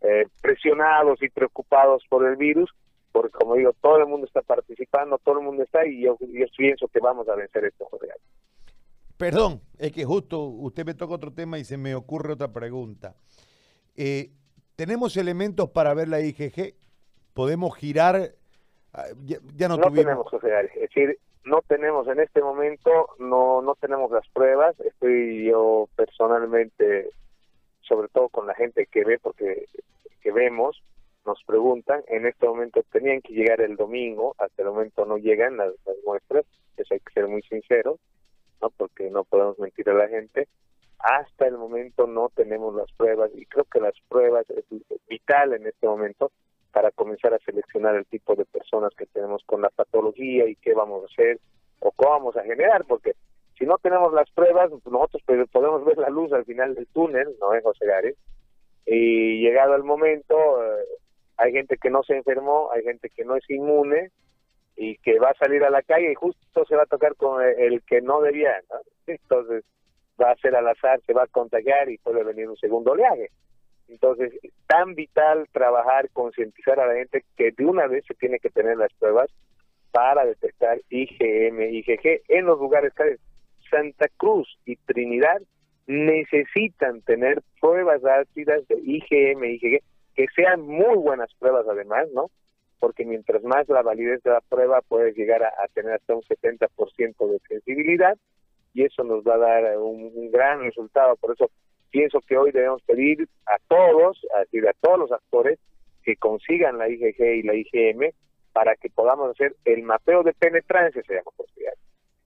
eh, 0.00 0.24
presionados 0.40 1.20
y 1.22 1.28
preocupados 1.28 2.04
por 2.08 2.26
el 2.26 2.36
virus, 2.36 2.70
porque 3.12 3.32
como 3.32 3.56
digo, 3.56 3.72
todo 3.80 3.98
el 3.98 4.06
mundo 4.06 4.26
está 4.26 4.42
participando, 4.42 5.18
todo 5.18 5.40
el 5.40 5.44
mundo 5.44 5.64
está 5.64 5.84
y 5.84 6.02
yo, 6.02 6.16
yo 6.20 6.46
pienso 6.56 6.86
que 6.88 7.00
vamos 7.00 7.28
a 7.28 7.34
vencer 7.34 7.64
esto, 7.64 7.84
José 7.86 8.08
Perdón, 9.20 9.60
es 9.78 9.92
que 9.92 10.06
justo 10.06 10.44
usted 10.44 10.86
me 10.86 10.94
toca 10.94 11.12
otro 11.12 11.30
tema 11.30 11.58
y 11.58 11.64
se 11.64 11.76
me 11.76 11.94
ocurre 11.94 12.32
otra 12.32 12.48
pregunta. 12.48 13.14
Eh, 13.94 14.30
¿Tenemos 14.76 15.14
elementos 15.18 15.68
para 15.68 15.92
ver 15.92 16.08
la 16.08 16.20
IgG? 16.20 16.74
¿Podemos 17.34 17.76
girar? 17.76 18.30
Ah, 18.94 19.08
ya, 19.26 19.68
no, 19.68 19.76
no 19.76 19.92
tenemos, 19.92 20.26
José 20.26 20.48
Es 20.74 20.80
decir, 20.80 21.18
no 21.44 21.60
tenemos 21.68 22.08
en 22.08 22.20
este 22.20 22.40
momento, 22.40 22.90
no, 23.18 23.60
no 23.60 23.74
tenemos 23.74 24.10
las 24.10 24.26
pruebas. 24.30 24.74
Estoy 24.80 25.44
yo 25.44 25.86
personalmente, 25.96 27.10
sobre 27.82 28.08
todo 28.08 28.30
con 28.30 28.46
la 28.46 28.54
gente 28.54 28.86
que 28.86 29.04
ve, 29.04 29.18
porque 29.18 29.66
que 30.22 30.32
vemos, 30.32 30.82
nos 31.26 31.42
preguntan, 31.44 32.02
en 32.08 32.24
este 32.24 32.46
momento 32.46 32.82
tenían 32.90 33.20
que 33.20 33.34
llegar 33.34 33.60
el 33.60 33.76
domingo, 33.76 34.34
hasta 34.38 34.62
el 34.62 34.68
momento 34.68 35.04
no 35.04 35.18
llegan 35.18 35.58
las, 35.58 35.74
muestras, 36.06 36.46
eso 36.78 36.94
hay 36.94 37.00
que 37.00 37.12
ser 37.12 37.28
muy 37.28 37.42
sincero, 37.42 37.98
¿no? 38.60 38.70
porque 38.70 39.10
no 39.10 39.24
podemos 39.24 39.58
mentir 39.58 39.88
a 39.90 39.94
la 39.94 40.08
gente. 40.08 40.48
Hasta 40.98 41.46
el 41.46 41.56
momento 41.56 42.06
no 42.06 42.28
tenemos 42.34 42.74
las 42.74 42.92
pruebas 42.92 43.30
y 43.34 43.46
creo 43.46 43.64
que 43.64 43.80
las 43.80 43.94
pruebas 44.08 44.44
es 44.50 44.64
vital 45.08 45.54
en 45.54 45.66
este 45.66 45.86
momento 45.86 46.30
para 46.72 46.90
comenzar 46.90 47.34
a 47.34 47.38
seleccionar 47.38 47.96
el 47.96 48.06
tipo 48.06 48.34
de 48.36 48.44
personas 48.44 48.92
que 48.96 49.06
tenemos 49.06 49.42
con 49.44 49.62
la 49.62 49.70
patología 49.70 50.46
y 50.46 50.56
qué 50.56 50.74
vamos 50.74 51.02
a 51.02 51.06
hacer 51.06 51.40
o 51.80 51.90
cómo 51.92 52.10
vamos 52.10 52.36
a 52.36 52.42
generar, 52.42 52.84
porque 52.84 53.14
si 53.58 53.66
no 53.66 53.78
tenemos 53.78 54.12
las 54.12 54.30
pruebas, 54.30 54.70
nosotros 54.70 55.22
podemos 55.50 55.84
ver 55.84 55.98
la 55.98 56.10
luz 56.10 56.32
al 56.32 56.44
final 56.44 56.74
del 56.74 56.86
túnel, 56.88 57.28
¿no 57.40 57.54
es, 57.54 57.62
José 57.62 57.86
Gárez? 57.86 58.16
Y 58.86 59.40
llegado 59.40 59.74
el 59.74 59.84
momento, 59.84 60.34
eh, 60.64 60.84
hay 61.36 61.52
gente 61.52 61.76
que 61.76 61.90
no 61.90 62.02
se 62.02 62.16
enfermó, 62.16 62.70
hay 62.72 62.82
gente 62.82 63.10
que 63.10 63.24
no 63.24 63.36
es 63.36 63.48
inmune 63.48 64.10
y 64.82 64.96
que 64.96 65.18
va 65.18 65.28
a 65.28 65.34
salir 65.34 65.62
a 65.62 65.68
la 65.68 65.82
calle 65.82 66.10
y 66.10 66.14
justo 66.14 66.64
se 66.64 66.74
va 66.74 66.84
a 66.84 66.86
tocar 66.86 67.14
con 67.14 67.42
el 67.44 67.82
que 67.82 68.00
no 68.00 68.22
debía, 68.22 68.54
¿no? 68.70 68.78
Entonces 69.06 69.62
va 70.18 70.30
a 70.30 70.36
ser 70.36 70.56
al 70.56 70.66
azar, 70.68 71.02
se 71.06 71.12
va 71.12 71.24
a 71.24 71.26
contagiar 71.26 71.90
y 71.90 71.98
puede 71.98 72.24
venir 72.24 72.48
un 72.48 72.56
segundo 72.56 72.92
oleaje. 72.92 73.28
Entonces, 73.88 74.32
es 74.42 74.52
tan 74.66 74.94
vital 74.94 75.46
trabajar, 75.52 76.08
concientizar 76.14 76.80
a 76.80 76.86
la 76.86 76.94
gente 76.94 77.24
que 77.36 77.50
de 77.50 77.66
una 77.66 77.88
vez 77.88 78.04
se 78.06 78.14
tiene 78.14 78.38
que 78.38 78.48
tener 78.48 78.78
las 78.78 78.92
pruebas 78.94 79.28
para 79.90 80.24
detectar 80.24 80.80
IgM, 80.88 81.60
IgG 81.60 82.22
en 82.28 82.46
los 82.46 82.58
lugares 82.58 82.94
que 82.94 83.16
Santa 83.68 84.06
Cruz 84.16 84.48
y 84.64 84.76
Trinidad 84.76 85.42
necesitan 85.88 87.02
tener 87.02 87.42
pruebas 87.60 88.02
ácidas 88.02 88.66
de 88.68 88.78
IgM, 88.78 89.44
IgG 89.44 89.80
que 90.14 90.26
sean 90.34 90.62
muy 90.62 90.96
buenas 90.96 91.30
pruebas 91.38 91.66
además, 91.68 92.08
¿no? 92.14 92.30
Porque 92.80 93.04
mientras 93.04 93.42
más 93.44 93.68
la 93.68 93.82
validez 93.82 94.22
de 94.22 94.30
la 94.30 94.40
prueba 94.40 94.80
puedes 94.80 95.14
llegar 95.16 95.42
a, 95.44 95.52
tener 95.74 95.94
hasta 95.94 96.14
un 96.14 96.22
70% 96.22 97.30
de 97.30 97.38
sensibilidad 97.48 98.16
y 98.74 98.84
eso 98.84 99.04
nos 99.04 99.22
va 99.22 99.34
a 99.34 99.38
dar 99.38 99.78
un, 99.78 100.30
gran 100.30 100.60
resultado. 100.60 101.16
Por 101.16 101.32
eso 101.32 101.50
pienso 101.90 102.20
que 102.20 102.36
hoy 102.36 102.52
debemos 102.52 102.82
pedir 102.82 103.28
a 103.46 103.58
todos, 103.68 104.18
a 104.36 104.40
decir 104.40 104.66
a 104.66 104.72
todos 104.80 104.98
los 104.98 105.12
actores 105.12 105.58
que 106.02 106.16
consigan 106.16 106.78
la 106.78 106.88
IgG 106.88 107.20
y 107.20 107.42
la 107.42 107.54
IgM 107.54 108.12
para 108.52 108.74
que 108.76 108.88
podamos 108.90 109.30
hacer 109.30 109.54
el 109.64 109.82
mapeo 109.82 110.22
de 110.22 110.32
penetrancia, 110.32 111.02
se 111.02 111.14
llama 111.14 111.30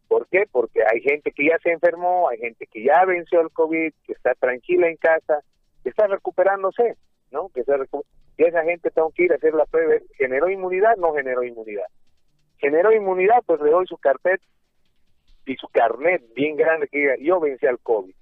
¿Por 0.07 0.29
qué? 0.29 0.45
Porque 0.51 0.81
hay 0.85 1.01
gente 1.01 1.33
que 1.33 1.47
ya 1.47 1.59
se 1.59 1.73
enfermó, 1.73 2.29
hay 2.29 2.39
gente 2.39 2.69
que 2.69 2.85
ya 2.85 3.05
venció 3.05 3.41
el 3.41 3.51
COVID, 3.51 3.93
que 4.07 4.13
está 4.13 4.35
tranquila 4.35 4.89
en 4.89 4.97
casa, 4.97 5.41
que 5.83 5.89
está 5.89 6.07
recuperándose. 6.07 6.97
¿no? 7.35 7.51
Que 7.51 7.65
y 8.37 8.45
esa 8.45 8.65
gente 8.65 8.91
tengo 8.91 9.11
que 9.13 9.25
ir 9.25 9.33
a 9.33 9.37
hacer 9.37 9.55
la 9.55 9.67
prueba, 9.67 9.95
¿generó 10.17 10.51
inmunidad? 10.51 10.97
No 10.97 11.15
generó 11.15 11.45
inmunidad. 11.45 11.87
¿Generó 12.59 12.93
inmunidad? 12.93 13.43
Pues 13.47 13.61
le 13.61 13.71
doy 13.71 13.87
su 13.87 13.97
carpet 13.99 14.41
y 15.47 15.57
su 15.57 15.69
carnet 15.69 16.23
bien 16.35 16.57
grande 16.57 16.89
que 16.89 16.99
diga, 16.99 17.15
yo 17.21 17.39
vencí 17.41 17.67
al 17.67 17.79
COVID. 17.79 18.15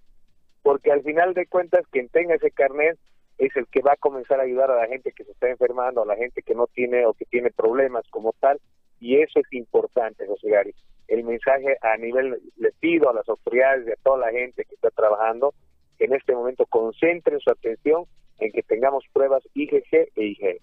Porque 0.62 0.92
al 0.92 1.02
final 1.02 1.34
de 1.34 1.46
cuentas, 1.46 1.86
quien 1.90 2.08
tenga 2.08 2.34
ese 2.34 2.50
carnet 2.50 2.98
es 3.38 3.56
el 3.56 3.66
que 3.68 3.80
va 3.80 3.92
a 3.92 3.96
comenzar 3.96 4.38
a 4.38 4.44
ayudar 4.44 4.70
a 4.70 4.76
la 4.76 4.86
gente 4.86 5.12
que 5.12 5.24
se 5.24 5.32
está 5.32 5.48
enfermando, 5.48 6.02
a 6.02 6.06
la 6.06 6.16
gente 6.16 6.42
que 6.42 6.54
no 6.54 6.66
tiene 6.66 7.06
o 7.06 7.14
que 7.14 7.24
tiene 7.24 7.50
problemas 7.50 8.04
como 8.10 8.32
tal, 8.38 8.60
y 9.00 9.20
eso 9.20 9.40
es 9.40 9.52
importante, 9.52 10.26
José 10.26 10.50
Gary. 10.50 10.74
El 11.08 11.24
mensaje 11.24 11.76
a 11.80 11.96
nivel, 11.96 12.40
le 12.56 12.72
pido 12.78 13.10
a 13.10 13.14
las 13.14 13.28
autoridades 13.28 13.86
y 13.88 13.92
a 13.92 13.96
toda 14.02 14.18
la 14.18 14.30
gente 14.30 14.64
que 14.64 14.74
está 14.74 14.90
trabajando, 14.90 15.54
que 15.98 16.04
en 16.04 16.14
este 16.14 16.34
momento 16.34 16.66
concentren 16.66 17.40
su 17.40 17.50
atención 17.50 18.04
en 18.42 18.52
que 18.52 18.62
tengamos 18.62 19.04
pruebas 19.12 19.42
IgG 19.54 19.84
e 19.92 20.24
IG. 20.24 20.60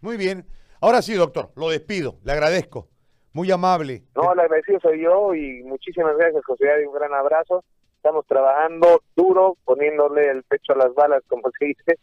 Muy 0.00 0.16
bien. 0.16 0.44
Ahora 0.80 1.02
sí, 1.02 1.14
doctor, 1.14 1.50
lo 1.56 1.70
despido. 1.70 2.18
Le 2.24 2.32
agradezco. 2.32 2.88
Muy 3.32 3.50
amable. 3.50 4.02
No, 4.14 4.32
el 4.32 4.40
agradecido 4.40 4.78
soy 4.80 5.02
yo 5.02 5.34
y 5.34 5.62
muchísimas 5.64 6.16
gracias, 6.16 6.44
José. 6.44 6.86
Un 6.86 6.94
gran 6.94 7.12
abrazo. 7.14 7.64
Estamos 7.96 8.26
trabajando 8.26 9.02
duro, 9.16 9.56
poniéndole 9.64 10.30
el 10.30 10.42
pecho 10.44 10.74
a 10.74 10.76
las 10.76 10.94
balas, 10.94 11.22
como 11.26 11.50
se 11.58 11.64
dice, 11.64 11.98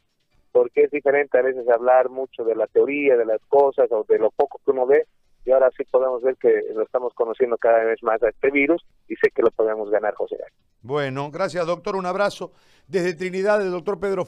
porque 0.51 0.83
es 0.85 0.91
diferente 0.91 1.37
a 1.37 1.43
veces 1.43 1.69
hablar 1.69 2.09
mucho 2.09 2.43
de 2.43 2.55
la 2.55 2.67
teoría, 2.67 3.15
de 3.15 3.25
las 3.25 3.39
cosas 3.47 3.91
o 3.91 4.03
de 4.09 4.17
lo 4.17 4.31
poco 4.31 4.59
que 4.65 4.71
uno 4.71 4.87
ve 4.87 5.05
y 5.45 5.51
ahora 5.51 5.69
sí 5.75 5.83
podemos 5.89 6.21
ver 6.21 6.37
que 6.37 6.61
lo 6.73 6.83
estamos 6.83 7.13
conociendo 7.13 7.57
cada 7.57 7.83
vez 7.83 8.01
más 8.03 8.21
a 8.21 8.29
este 8.29 8.51
virus 8.51 8.83
y 9.07 9.15
sé 9.15 9.29
que 9.33 9.41
lo 9.41 9.51
podemos 9.51 9.89
ganar, 9.89 10.13
José. 10.13 10.37
Bueno, 10.81 11.29
gracias 11.31 11.65
doctor, 11.65 11.95
un 11.95 12.05
abrazo 12.05 12.51
desde 12.87 13.13
Trinidad, 13.13 13.61
el 13.61 13.71
doctor 13.71 13.99
Pedro 13.99 14.19